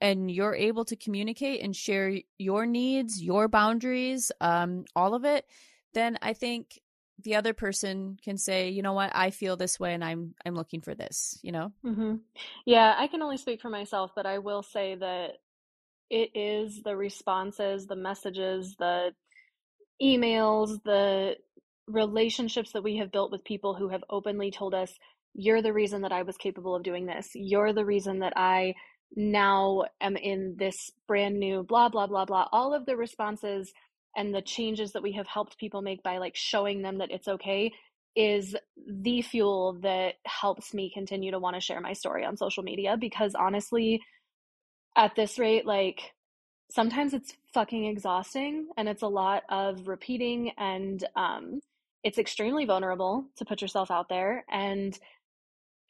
and 0.00 0.30
you're 0.30 0.54
able 0.54 0.84
to 0.86 0.96
communicate 0.96 1.62
and 1.62 1.74
share 1.74 2.18
your 2.38 2.66
needs, 2.66 3.22
your 3.22 3.48
boundaries, 3.48 4.32
um, 4.40 4.84
all 4.96 5.14
of 5.14 5.24
it, 5.24 5.46
then 5.94 6.18
I 6.22 6.32
think 6.32 6.80
the 7.22 7.36
other 7.36 7.52
person 7.52 8.16
can 8.22 8.38
say, 8.38 8.70
you 8.70 8.82
know 8.82 8.94
what, 8.94 9.10
I 9.14 9.30
feel 9.30 9.56
this 9.56 9.78
way 9.78 9.92
and 9.92 10.02
I'm 10.02 10.34
I'm 10.44 10.54
looking 10.54 10.80
for 10.80 10.94
this, 10.94 11.38
you 11.42 11.52
know? 11.52 11.72
Mm-hmm. 11.84 12.16
Yeah, 12.64 12.94
I 12.96 13.06
can 13.08 13.22
only 13.22 13.36
speak 13.36 13.60
for 13.60 13.68
myself, 13.68 14.12
but 14.16 14.26
I 14.26 14.38
will 14.38 14.62
say 14.62 14.94
that 14.94 15.32
it 16.08 16.30
is 16.34 16.82
the 16.82 16.96
responses, 16.96 17.86
the 17.86 17.96
messages, 17.96 18.74
the 18.78 19.12
emails, 20.02 20.82
the 20.84 21.36
relationships 21.86 22.72
that 22.72 22.82
we 22.82 22.96
have 22.96 23.12
built 23.12 23.30
with 23.30 23.44
people 23.44 23.74
who 23.74 23.88
have 23.88 24.04
openly 24.08 24.50
told 24.50 24.74
us, 24.74 24.92
you're 25.34 25.62
the 25.62 25.72
reason 25.72 26.02
that 26.02 26.12
I 26.12 26.22
was 26.22 26.36
capable 26.36 26.74
of 26.74 26.82
doing 26.82 27.06
this. 27.06 27.30
You're 27.34 27.72
the 27.72 27.84
reason 27.84 28.20
that 28.20 28.32
I 28.36 28.74
now 29.16 29.84
am 30.00 30.16
in 30.16 30.56
this 30.58 30.90
brand 31.06 31.38
new 31.38 31.62
blah, 31.62 31.88
blah, 31.88 32.06
blah, 32.06 32.24
blah. 32.24 32.48
All 32.52 32.74
of 32.74 32.86
the 32.86 32.96
responses 32.96 33.72
and 34.16 34.34
the 34.34 34.42
changes 34.42 34.92
that 34.92 35.02
we 35.02 35.12
have 35.12 35.26
helped 35.26 35.58
people 35.58 35.82
make 35.82 36.02
by 36.02 36.18
like 36.18 36.36
showing 36.36 36.82
them 36.82 36.98
that 36.98 37.10
it's 37.10 37.28
okay 37.28 37.72
is 38.16 38.56
the 38.86 39.22
fuel 39.22 39.78
that 39.82 40.14
helps 40.26 40.74
me 40.74 40.90
continue 40.92 41.30
to 41.30 41.38
want 41.38 41.54
to 41.54 41.60
share 41.60 41.80
my 41.80 41.92
story 41.92 42.24
on 42.24 42.36
social 42.36 42.62
media 42.62 42.96
because 42.98 43.34
honestly, 43.34 44.00
at 44.96 45.14
this 45.14 45.38
rate, 45.38 45.64
like 45.64 46.12
sometimes 46.70 47.14
it's 47.14 47.32
fucking 47.54 47.84
exhausting 47.84 48.68
and 48.76 48.88
it's 48.88 49.02
a 49.02 49.08
lot 49.08 49.42
of 49.48 49.86
repeating 49.86 50.52
and 50.58 51.04
um, 51.14 51.60
it's 52.02 52.18
extremely 52.18 52.64
vulnerable 52.64 53.26
to 53.36 53.44
put 53.44 53.62
yourself 53.62 53.90
out 53.90 54.08
there 54.08 54.44
and 54.50 54.98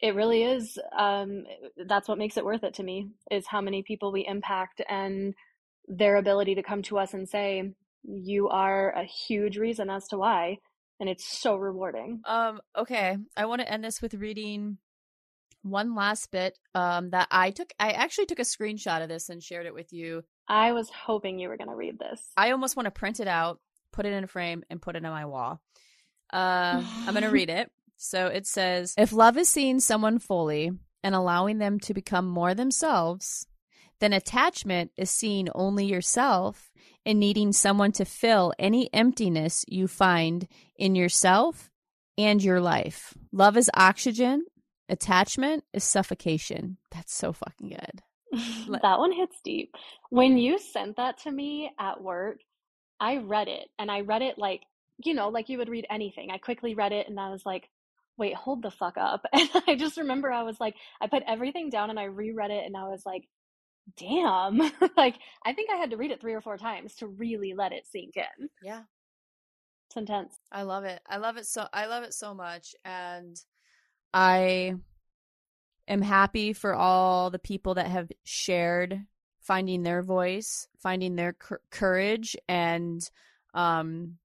it 0.01 0.15
really 0.15 0.43
is 0.43 0.77
um, 0.97 1.43
that's 1.85 2.07
what 2.07 2.17
makes 2.17 2.37
it 2.37 2.45
worth 2.45 2.63
it 2.63 2.75
to 2.75 2.83
me 2.83 3.09
is 3.29 3.45
how 3.47 3.61
many 3.61 3.83
people 3.83 4.11
we 4.11 4.25
impact 4.25 4.81
and 4.89 5.33
their 5.87 6.15
ability 6.15 6.55
to 6.55 6.63
come 6.63 6.81
to 6.83 6.97
us 6.97 7.13
and 7.13 7.27
say 7.27 7.71
you 8.03 8.49
are 8.49 8.91
a 8.91 9.03
huge 9.03 9.57
reason 9.57 9.89
as 9.89 10.07
to 10.07 10.17
why 10.17 10.57
and 10.99 11.09
it's 11.09 11.25
so 11.25 11.55
rewarding 11.55 12.21
um 12.25 12.59
okay 12.77 13.17
i 13.35 13.45
want 13.45 13.61
to 13.61 13.71
end 13.71 13.83
this 13.83 14.01
with 14.01 14.13
reading 14.13 14.77
one 15.63 15.93
last 15.95 16.31
bit 16.31 16.57
um 16.73 17.09
that 17.11 17.27
i 17.29 17.51
took 17.51 17.71
i 17.79 17.91
actually 17.91 18.25
took 18.25 18.39
a 18.39 18.43
screenshot 18.43 19.03
of 19.03 19.09
this 19.09 19.29
and 19.29 19.43
shared 19.43 19.65
it 19.65 19.73
with 19.73 19.91
you 19.91 20.23
I 20.51 20.73
was 20.73 20.89
hoping 20.89 21.39
you 21.39 21.47
were 21.47 21.55
going 21.55 21.69
to 21.69 21.75
read 21.75 21.97
this. 21.97 22.21
I 22.35 22.51
almost 22.51 22.75
want 22.75 22.85
to 22.85 22.91
print 22.91 23.21
it 23.21 23.27
out, 23.27 23.61
put 23.93 24.05
it 24.05 24.11
in 24.11 24.25
a 24.25 24.27
frame, 24.27 24.65
and 24.69 24.81
put 24.81 24.97
it 24.97 25.05
on 25.05 25.11
my 25.11 25.25
wall. 25.25 25.61
Uh, 26.33 26.83
I'm 27.07 27.13
going 27.13 27.23
to 27.23 27.29
read 27.29 27.49
it. 27.59 27.71
So 28.03 28.25
it 28.25 28.47
says 28.47 28.95
If 28.97 29.13
love 29.13 29.37
is 29.37 29.47
seeing 29.47 29.79
someone 29.79 30.17
fully 30.17 30.71
and 31.03 31.13
allowing 31.13 31.59
them 31.59 31.79
to 31.81 31.93
become 31.93 32.27
more 32.27 32.55
themselves, 32.55 33.45
then 33.99 34.11
attachment 34.11 34.89
is 34.97 35.11
seeing 35.11 35.49
only 35.53 35.85
yourself 35.85 36.71
and 37.05 37.19
needing 37.19 37.51
someone 37.51 37.91
to 37.93 38.03
fill 38.03 38.53
any 38.57 38.91
emptiness 38.91 39.63
you 39.67 39.87
find 39.87 40.47
in 40.75 40.95
yourself 40.95 41.69
and 42.17 42.43
your 42.43 42.59
life. 42.59 43.13
Love 43.31 43.55
is 43.55 43.69
oxygen, 43.75 44.45
attachment 44.89 45.63
is 45.71 45.83
suffocation. 45.83 46.77
That's 46.89 47.13
so 47.13 47.31
fucking 47.31 47.69
good. 47.69 48.01
that 48.81 48.97
one 48.97 49.11
hits 49.11 49.39
deep. 49.43 49.75
When 50.09 50.39
you 50.39 50.57
sent 50.57 50.97
that 50.97 51.19
to 51.19 51.31
me 51.31 51.71
at 51.79 52.01
work, 52.01 52.39
I 52.99 53.17
read 53.17 53.47
it 53.47 53.69
and 53.77 53.91
I 53.91 54.01
read 54.01 54.23
it 54.23 54.39
like, 54.39 54.61
you 55.05 55.13
know, 55.13 55.29
like 55.29 55.49
you 55.49 55.59
would 55.59 55.69
read 55.69 55.85
anything. 55.91 56.31
I 56.31 56.39
quickly 56.39 56.73
read 56.73 56.93
it 56.93 57.07
and 57.07 57.19
I 57.19 57.29
was 57.29 57.45
like, 57.45 57.69
wait, 58.17 58.35
hold 58.35 58.61
the 58.61 58.71
fuck 58.71 58.97
up. 58.97 59.25
And 59.33 59.49
I 59.67 59.75
just 59.75 59.97
remember 59.97 60.31
I 60.31 60.43
was 60.43 60.59
like, 60.59 60.75
I 60.99 61.07
put 61.07 61.23
everything 61.27 61.69
down 61.69 61.89
and 61.89 61.99
I 61.99 62.05
reread 62.05 62.51
it 62.51 62.65
and 62.65 62.75
I 62.77 62.87
was 62.87 63.03
like, 63.05 63.27
damn. 63.97 64.57
like, 64.97 65.15
I 65.45 65.53
think 65.53 65.69
I 65.71 65.77
had 65.77 65.91
to 65.91 65.97
read 65.97 66.11
it 66.11 66.21
three 66.21 66.33
or 66.33 66.41
four 66.41 66.57
times 66.57 66.95
to 66.95 67.07
really 67.07 67.53
let 67.55 67.71
it 67.71 67.87
sink 67.91 68.15
in. 68.15 68.49
Yeah. 68.63 68.83
It's 69.89 69.97
intense. 69.97 70.33
I 70.51 70.63
love 70.63 70.85
it. 70.85 71.01
I 71.07 71.17
love 71.17 71.37
it 71.37 71.45
so 71.45 71.67
I 71.73 71.87
love 71.87 72.03
it 72.03 72.13
so 72.13 72.33
much 72.33 72.75
and 72.85 73.35
I 74.13 74.75
am 75.87 76.01
happy 76.01 76.53
for 76.53 76.73
all 76.73 77.29
the 77.29 77.39
people 77.39 77.73
that 77.73 77.87
have 77.87 78.09
shared 78.23 79.05
finding 79.41 79.83
their 79.83 80.01
voice, 80.01 80.67
finding 80.81 81.15
their 81.15 81.35
courage 81.71 82.37
and 82.47 83.09
um 83.53 84.17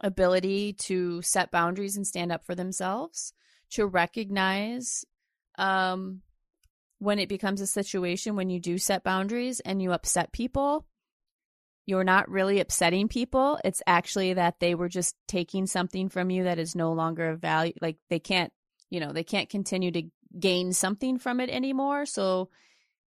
ability 0.00 0.72
to 0.74 1.22
set 1.22 1.50
boundaries 1.50 1.96
and 1.96 2.06
stand 2.06 2.32
up 2.32 2.44
for 2.44 2.54
themselves, 2.54 3.32
to 3.70 3.86
recognize 3.86 5.04
um 5.58 6.22
when 6.98 7.18
it 7.18 7.28
becomes 7.28 7.60
a 7.60 7.66
situation 7.66 8.36
when 8.36 8.50
you 8.50 8.60
do 8.60 8.78
set 8.78 9.02
boundaries 9.02 9.60
and 9.60 9.82
you 9.82 9.92
upset 9.92 10.32
people 10.32 10.86
you're 11.90 12.04
not 12.04 12.30
really 12.30 12.60
upsetting 12.60 13.08
people. 13.08 13.58
It's 13.64 13.82
actually 13.84 14.34
that 14.34 14.60
they 14.60 14.76
were 14.76 14.88
just 14.88 15.16
taking 15.26 15.66
something 15.66 16.08
from 16.08 16.30
you 16.30 16.44
that 16.44 16.58
is 16.58 16.76
no 16.76 16.92
longer 16.92 17.30
of 17.30 17.40
value. 17.40 17.72
Like 17.80 17.96
they 18.08 18.20
can't, 18.20 18.52
you 18.90 19.00
know, 19.00 19.12
they 19.12 19.24
can't 19.24 19.48
continue 19.48 19.90
to 19.90 20.04
gain 20.38 20.72
something 20.72 21.18
from 21.18 21.40
it 21.40 21.50
anymore. 21.50 22.06
So 22.06 22.48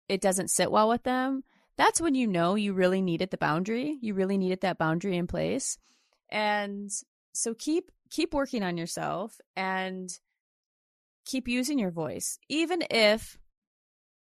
it 0.07 0.21
doesn't 0.21 0.51
sit 0.51 0.71
well 0.71 0.89
with 0.89 1.01
them. 1.01 1.43
That's 1.75 1.99
when 1.99 2.13
you 2.13 2.27
know 2.27 2.53
you 2.53 2.73
really 2.73 3.01
needed 3.01 3.31
the 3.31 3.37
boundary. 3.37 3.97
You 3.99 4.13
really 4.13 4.37
needed 4.37 4.61
that 4.61 4.77
boundary 4.77 5.17
in 5.17 5.25
place. 5.25 5.79
And 6.29 6.91
so 7.33 7.53
keep 7.53 7.91
keep 8.09 8.33
working 8.33 8.63
on 8.63 8.77
yourself 8.77 9.39
and 9.55 10.09
keep 11.25 11.47
using 11.47 11.77
your 11.77 11.91
voice. 11.91 12.39
Even 12.49 12.83
if 12.89 13.37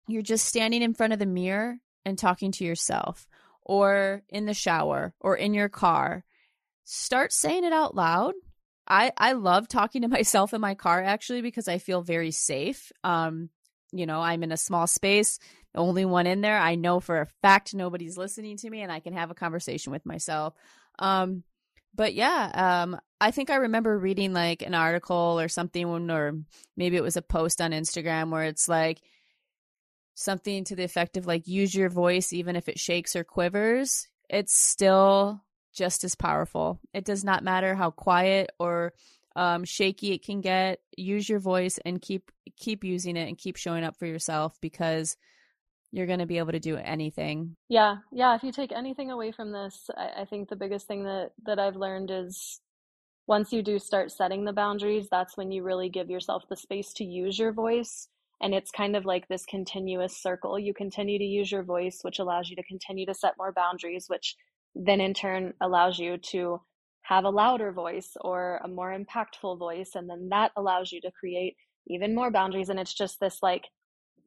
you're 0.06 0.22
just 0.22 0.46
standing 0.46 0.82
in 0.82 0.94
front 0.94 1.12
of 1.12 1.18
the 1.18 1.26
mirror 1.26 1.78
and 2.04 2.18
talking 2.18 2.52
to 2.52 2.64
yourself 2.64 3.26
or 3.62 4.22
in 4.28 4.46
the 4.46 4.54
shower 4.54 5.14
or 5.20 5.36
in 5.36 5.54
your 5.54 5.68
car, 5.68 6.24
start 6.84 7.32
saying 7.32 7.64
it 7.64 7.72
out 7.72 7.94
loud. 7.94 8.34
I, 8.86 9.12
I 9.16 9.32
love 9.32 9.68
talking 9.68 10.02
to 10.02 10.08
myself 10.18 10.52
in 10.52 10.60
my 10.60 10.74
car 10.74 11.02
actually 11.02 11.42
because 11.42 11.68
I 11.68 11.78
feel 11.78 12.02
very 12.02 12.32
safe. 12.32 12.92
Um, 13.04 13.50
you 13.92 14.06
know, 14.06 14.20
I'm 14.20 14.42
in 14.42 14.52
a 14.52 14.56
small 14.56 14.86
space, 14.86 15.38
only 15.74 16.04
one 16.04 16.26
in 16.26 16.42
there. 16.42 16.58
I 16.58 16.74
know 16.74 17.00
for 17.00 17.20
a 17.20 17.28
fact 17.42 17.74
nobody's 17.74 18.16
listening 18.16 18.56
to 18.58 18.70
me 18.70 18.82
and 18.82 18.92
I 18.92 19.00
can 19.00 19.14
have 19.14 19.30
a 19.30 19.34
conversation 19.34 19.92
with 19.92 20.06
myself. 20.06 20.54
Um, 20.98 21.44
but 21.94 22.14
yeah, 22.14 22.82
um, 22.82 23.00
I 23.20 23.30
think 23.30 23.50
I 23.50 23.56
remember 23.56 23.98
reading 23.98 24.32
like 24.32 24.62
an 24.62 24.74
article 24.74 25.38
or 25.38 25.48
something, 25.48 26.10
or 26.10 26.32
maybe 26.76 26.96
it 26.96 27.02
was 27.02 27.16
a 27.16 27.22
post 27.22 27.60
on 27.60 27.72
Instagram 27.72 28.30
where 28.30 28.44
it's 28.44 28.68
like, 28.68 29.00
something 30.20 30.64
to 30.64 30.76
the 30.76 30.84
effect 30.84 31.16
of 31.16 31.26
like 31.26 31.46
use 31.46 31.74
your 31.74 31.88
voice 31.88 32.32
even 32.32 32.54
if 32.54 32.68
it 32.68 32.78
shakes 32.78 33.16
or 33.16 33.24
quivers. 33.24 34.06
It's 34.28 34.54
still 34.54 35.42
just 35.72 36.04
as 36.04 36.14
powerful. 36.14 36.78
It 36.92 37.04
does 37.04 37.24
not 37.24 37.42
matter 37.42 37.74
how 37.74 37.90
quiet 37.90 38.50
or 38.58 38.92
um, 39.34 39.64
shaky 39.64 40.12
it 40.12 40.24
can 40.24 40.40
get 40.40 40.80
use 40.96 41.28
your 41.28 41.38
voice 41.38 41.78
and 41.84 42.02
keep 42.02 42.30
keep 42.56 42.84
using 42.84 43.16
it 43.16 43.28
and 43.28 43.38
keep 43.38 43.56
showing 43.56 43.84
up 43.84 43.96
for 43.96 44.06
yourself 44.06 44.58
because 44.60 45.16
you're 45.92 46.06
going 46.06 46.18
to 46.18 46.26
be 46.26 46.38
able 46.38 46.52
to 46.52 46.60
do 46.60 46.76
anything 46.76 47.54
yeah 47.68 47.96
yeah 48.12 48.34
if 48.34 48.42
you 48.42 48.52
take 48.52 48.72
anything 48.72 49.10
away 49.10 49.32
from 49.32 49.52
this 49.52 49.88
I, 49.96 50.22
I 50.22 50.24
think 50.24 50.48
the 50.48 50.56
biggest 50.56 50.86
thing 50.86 51.04
that 51.04 51.30
that 51.46 51.58
i've 51.58 51.76
learned 51.76 52.10
is 52.10 52.60
once 53.26 53.52
you 53.52 53.62
do 53.62 53.78
start 53.78 54.10
setting 54.10 54.44
the 54.44 54.52
boundaries 54.52 55.08
that's 55.10 55.36
when 55.36 55.50
you 55.52 55.62
really 55.62 55.88
give 55.88 56.10
yourself 56.10 56.44
the 56.48 56.56
space 56.56 56.92
to 56.94 57.04
use 57.04 57.38
your 57.38 57.52
voice 57.52 58.08
and 58.40 58.54
it's 58.54 58.70
kind 58.70 58.96
of 58.96 59.04
like 59.04 59.28
this 59.28 59.44
continuous 59.44 60.16
circle. 60.16 60.58
You 60.58 60.72
continue 60.72 61.18
to 61.18 61.24
use 61.24 61.52
your 61.52 61.62
voice, 61.62 61.98
which 62.02 62.18
allows 62.18 62.48
you 62.48 62.56
to 62.56 62.62
continue 62.62 63.04
to 63.06 63.14
set 63.14 63.34
more 63.36 63.52
boundaries, 63.52 64.06
which 64.08 64.34
then 64.74 65.00
in 65.00 65.12
turn 65.12 65.52
allows 65.60 65.98
you 65.98 66.16
to 66.16 66.60
have 67.02 67.24
a 67.24 67.30
louder 67.30 67.70
voice 67.72 68.16
or 68.20 68.60
a 68.64 68.68
more 68.68 68.96
impactful 68.96 69.58
voice. 69.58 69.90
And 69.94 70.08
then 70.08 70.28
that 70.30 70.52
allows 70.56 70.90
you 70.90 71.00
to 71.02 71.10
create 71.10 71.56
even 71.86 72.14
more 72.14 72.30
boundaries. 72.30 72.70
And 72.70 72.80
it's 72.80 72.94
just 72.94 73.20
this 73.20 73.38
like 73.42 73.64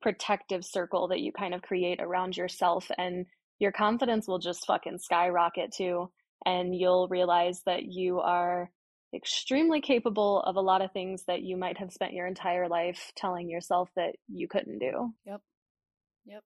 protective 0.04 0.66
circle 0.66 1.08
that 1.08 1.22
you 1.22 1.32
kind 1.32 1.54
of 1.54 1.62
create 1.62 2.02
around 2.02 2.36
yourself. 2.36 2.92
And 2.98 3.26
your 3.58 3.72
confidence 3.72 4.28
will 4.28 4.38
just 4.38 4.68
fucking 4.68 5.00
skyrocket 5.00 5.72
too. 5.72 6.12
And 6.46 6.76
you'll 6.76 7.08
realize 7.08 7.62
that 7.66 7.86
you 7.86 8.20
are 8.20 8.70
extremely 9.16 9.80
capable 9.80 10.42
of 10.42 10.58
a 10.58 10.62
lot 10.62 10.82
of 10.82 10.92
things 10.92 11.24
that 11.28 11.42
you 11.42 11.56
might 11.56 11.78
have 11.78 11.94
spent 11.94 12.14
your 12.14 12.28
entire 12.28 12.68
life 12.68 13.14
telling 13.16 13.50
yourself 13.50 13.90
that 13.96 14.16
you 14.28 14.48
couldn't 14.48 14.80
do. 14.80 15.14
Yep. 15.26 15.42
Yep. 16.26 16.44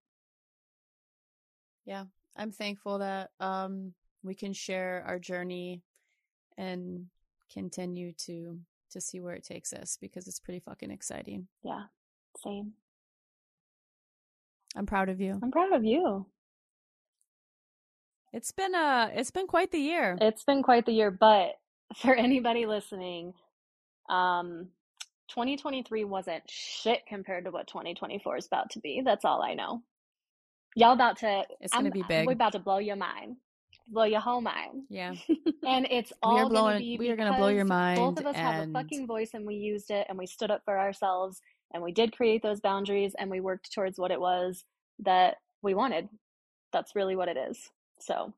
Yeah. 1.85 2.03
I'm 2.35 2.51
thankful 2.51 2.99
that 2.99 3.31
um 3.39 3.93
we 4.21 4.35
can 4.35 4.53
share 4.53 5.03
our 5.07 5.17
journey 5.17 5.81
and 6.57 7.07
continue 7.51 8.11
to 8.25 8.59
to 8.91 9.01
see 9.01 9.19
where 9.19 9.33
it 9.33 9.43
takes 9.43 9.73
us 9.73 9.97
because 9.99 10.27
it's 10.27 10.39
pretty 10.39 10.59
fucking 10.59 10.91
exciting. 10.91 11.47
Yeah. 11.63 11.83
Same. 12.43 12.73
I'm 14.77 14.85
proud 14.85 15.09
of 15.09 15.19
you. 15.19 15.39
I'm 15.41 15.51
proud 15.51 15.73
of 15.73 15.83
you. 15.83 16.25
It's 18.33 18.51
been 18.51 18.75
a 18.75 19.11
it's 19.13 19.31
been 19.31 19.47
quite 19.47 19.71
the 19.71 19.79
year. 19.79 20.17
It's 20.21 20.43
been 20.43 20.61
quite 20.61 20.85
the 20.85 20.91
year, 20.91 21.09
but 21.11 21.53
for 21.97 22.13
anybody 22.13 22.65
listening, 22.65 23.33
um, 24.09 24.67
2023 25.29 26.05
wasn't 26.05 26.43
shit 26.47 27.05
compared 27.07 27.45
to 27.45 27.51
what 27.51 27.67
2024 27.67 28.37
is 28.37 28.47
about 28.47 28.69
to 28.71 28.79
be. 28.79 29.01
That's 29.03 29.25
all 29.25 29.41
I 29.41 29.53
know. 29.53 29.81
Y'all 30.75 30.93
about 30.93 31.17
to. 31.17 31.43
It's 31.59 31.73
gonna 31.73 31.89
be 31.89 32.03
big. 32.07 32.27
We're 32.27 32.33
about 32.33 32.51
to 32.51 32.59
blow 32.59 32.77
your 32.77 32.95
mind, 32.95 33.37
blow 33.87 34.03
your 34.03 34.19
whole 34.19 34.41
mind. 34.41 34.83
Yeah. 34.89 35.15
and 35.67 35.87
it's 35.89 36.13
all 36.21 36.35
we 36.35 36.41
are 36.41 36.49
blowing. 36.49 36.97
we 36.99 37.09
are 37.09 37.15
gonna 37.15 37.37
blow 37.37 37.47
your 37.47 37.65
mind. 37.65 37.97
Both 37.97 38.19
of 38.19 38.27
us 38.27 38.35
have 38.35 38.69
a 38.69 38.71
fucking 38.71 39.07
voice, 39.07 39.31
and 39.33 39.47
we 39.47 39.55
used 39.55 39.89
it, 39.89 40.05
and 40.09 40.17
we 40.17 40.27
stood 40.27 40.51
up 40.51 40.61
for 40.63 40.77
ourselves, 40.77 41.41
and 41.73 41.83
we 41.83 41.91
did 41.91 42.15
create 42.15 42.41
those 42.41 42.59
boundaries, 42.59 43.15
and 43.17 43.29
we 43.29 43.39
worked 43.39 43.73
towards 43.73 43.99
what 43.99 44.11
it 44.11 44.19
was 44.19 44.63
that 44.99 45.37
we 45.61 45.73
wanted. 45.73 46.09
That's 46.71 46.95
really 46.95 47.15
what 47.15 47.29
it 47.29 47.37
is. 47.37 47.69
So, 47.99 48.33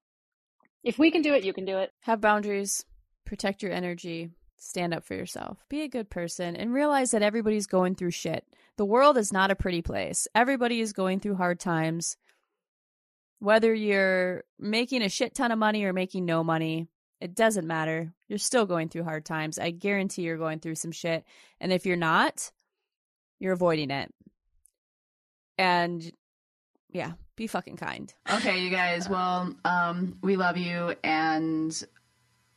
if 0.83 0.97
we 0.97 1.11
can 1.11 1.21
do 1.21 1.33
it, 1.33 1.43
you 1.43 1.53
can 1.53 1.65
do 1.65 1.77
it. 1.77 1.91
Have 2.01 2.21
boundaries 2.21 2.85
protect 3.29 3.61
your 3.61 3.71
energy, 3.71 4.31
stand 4.57 4.91
up 4.91 5.05
for 5.05 5.13
yourself, 5.13 5.63
be 5.69 5.83
a 5.83 5.87
good 5.87 6.09
person, 6.09 6.55
and 6.55 6.73
realize 6.73 7.11
that 7.11 7.21
everybody's 7.21 7.67
going 7.67 7.93
through 7.93 8.09
shit. 8.09 8.43
The 8.75 8.85
world 8.85 9.17
is 9.17 9.31
not 9.31 9.51
a 9.51 9.55
pretty 9.55 9.83
place. 9.83 10.27
Everybody 10.33 10.81
is 10.81 10.93
going 10.93 11.19
through 11.19 11.35
hard 11.35 11.59
times. 11.59 12.17
Whether 13.37 13.71
you're 13.71 14.43
making 14.57 15.03
a 15.03 15.09
shit 15.09 15.35
ton 15.35 15.51
of 15.51 15.59
money 15.59 15.83
or 15.83 15.93
making 15.93 16.25
no 16.25 16.43
money, 16.43 16.87
it 17.21 17.35
doesn't 17.35 17.67
matter. 17.67 18.11
You're 18.27 18.39
still 18.39 18.65
going 18.65 18.89
through 18.89 19.03
hard 19.03 19.25
times. 19.25 19.59
I 19.59 19.69
guarantee 19.69 20.23
you're 20.23 20.37
going 20.37 20.59
through 20.59 20.75
some 20.75 20.91
shit. 20.91 21.23
And 21.61 21.71
if 21.71 21.85
you're 21.85 21.97
not, 21.97 22.51
you're 23.39 23.53
avoiding 23.53 23.91
it. 23.91 24.13
And 25.57 26.11
yeah, 26.91 27.13
be 27.35 27.47
fucking 27.47 27.77
kind. 27.77 28.13
Okay, 28.31 28.59
you 28.59 28.69
guys. 28.69 29.09
Well, 29.09 29.55
um, 29.65 30.17
we 30.21 30.35
love 30.35 30.57
you 30.57 30.95
and 31.03 31.83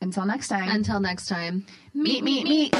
until 0.01 0.25
next 0.25 0.49
time. 0.49 0.69
Until 0.69 0.99
next 0.99 1.27
time. 1.27 1.65
Meet, 1.93 2.23
meet, 2.23 2.43
meet. 2.45 2.73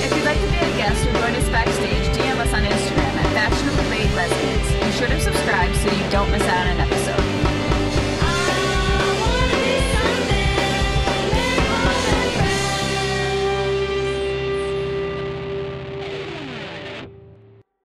If 0.00 0.16
you'd 0.16 0.24
like 0.24 0.40
to 0.40 0.46
be 0.46 0.56
a 0.56 0.76
guest 0.76 1.06
or 1.06 1.12
join 1.12 1.34
us 1.34 1.48
backstage, 1.48 2.16
DM 2.16 2.38
us 2.38 2.52
on 2.54 2.62
Instagram 2.62 3.14
at 3.18 3.32
Fashionably 3.34 4.04
Lesbians. 4.14 4.84
Be 4.84 4.92
sure 4.92 5.08
to 5.08 5.20
subscribe 5.20 5.74
so 5.74 5.90
you 5.90 6.10
don't 6.10 6.30
miss 6.30 6.42
out 6.42 6.66
on. 6.68 6.97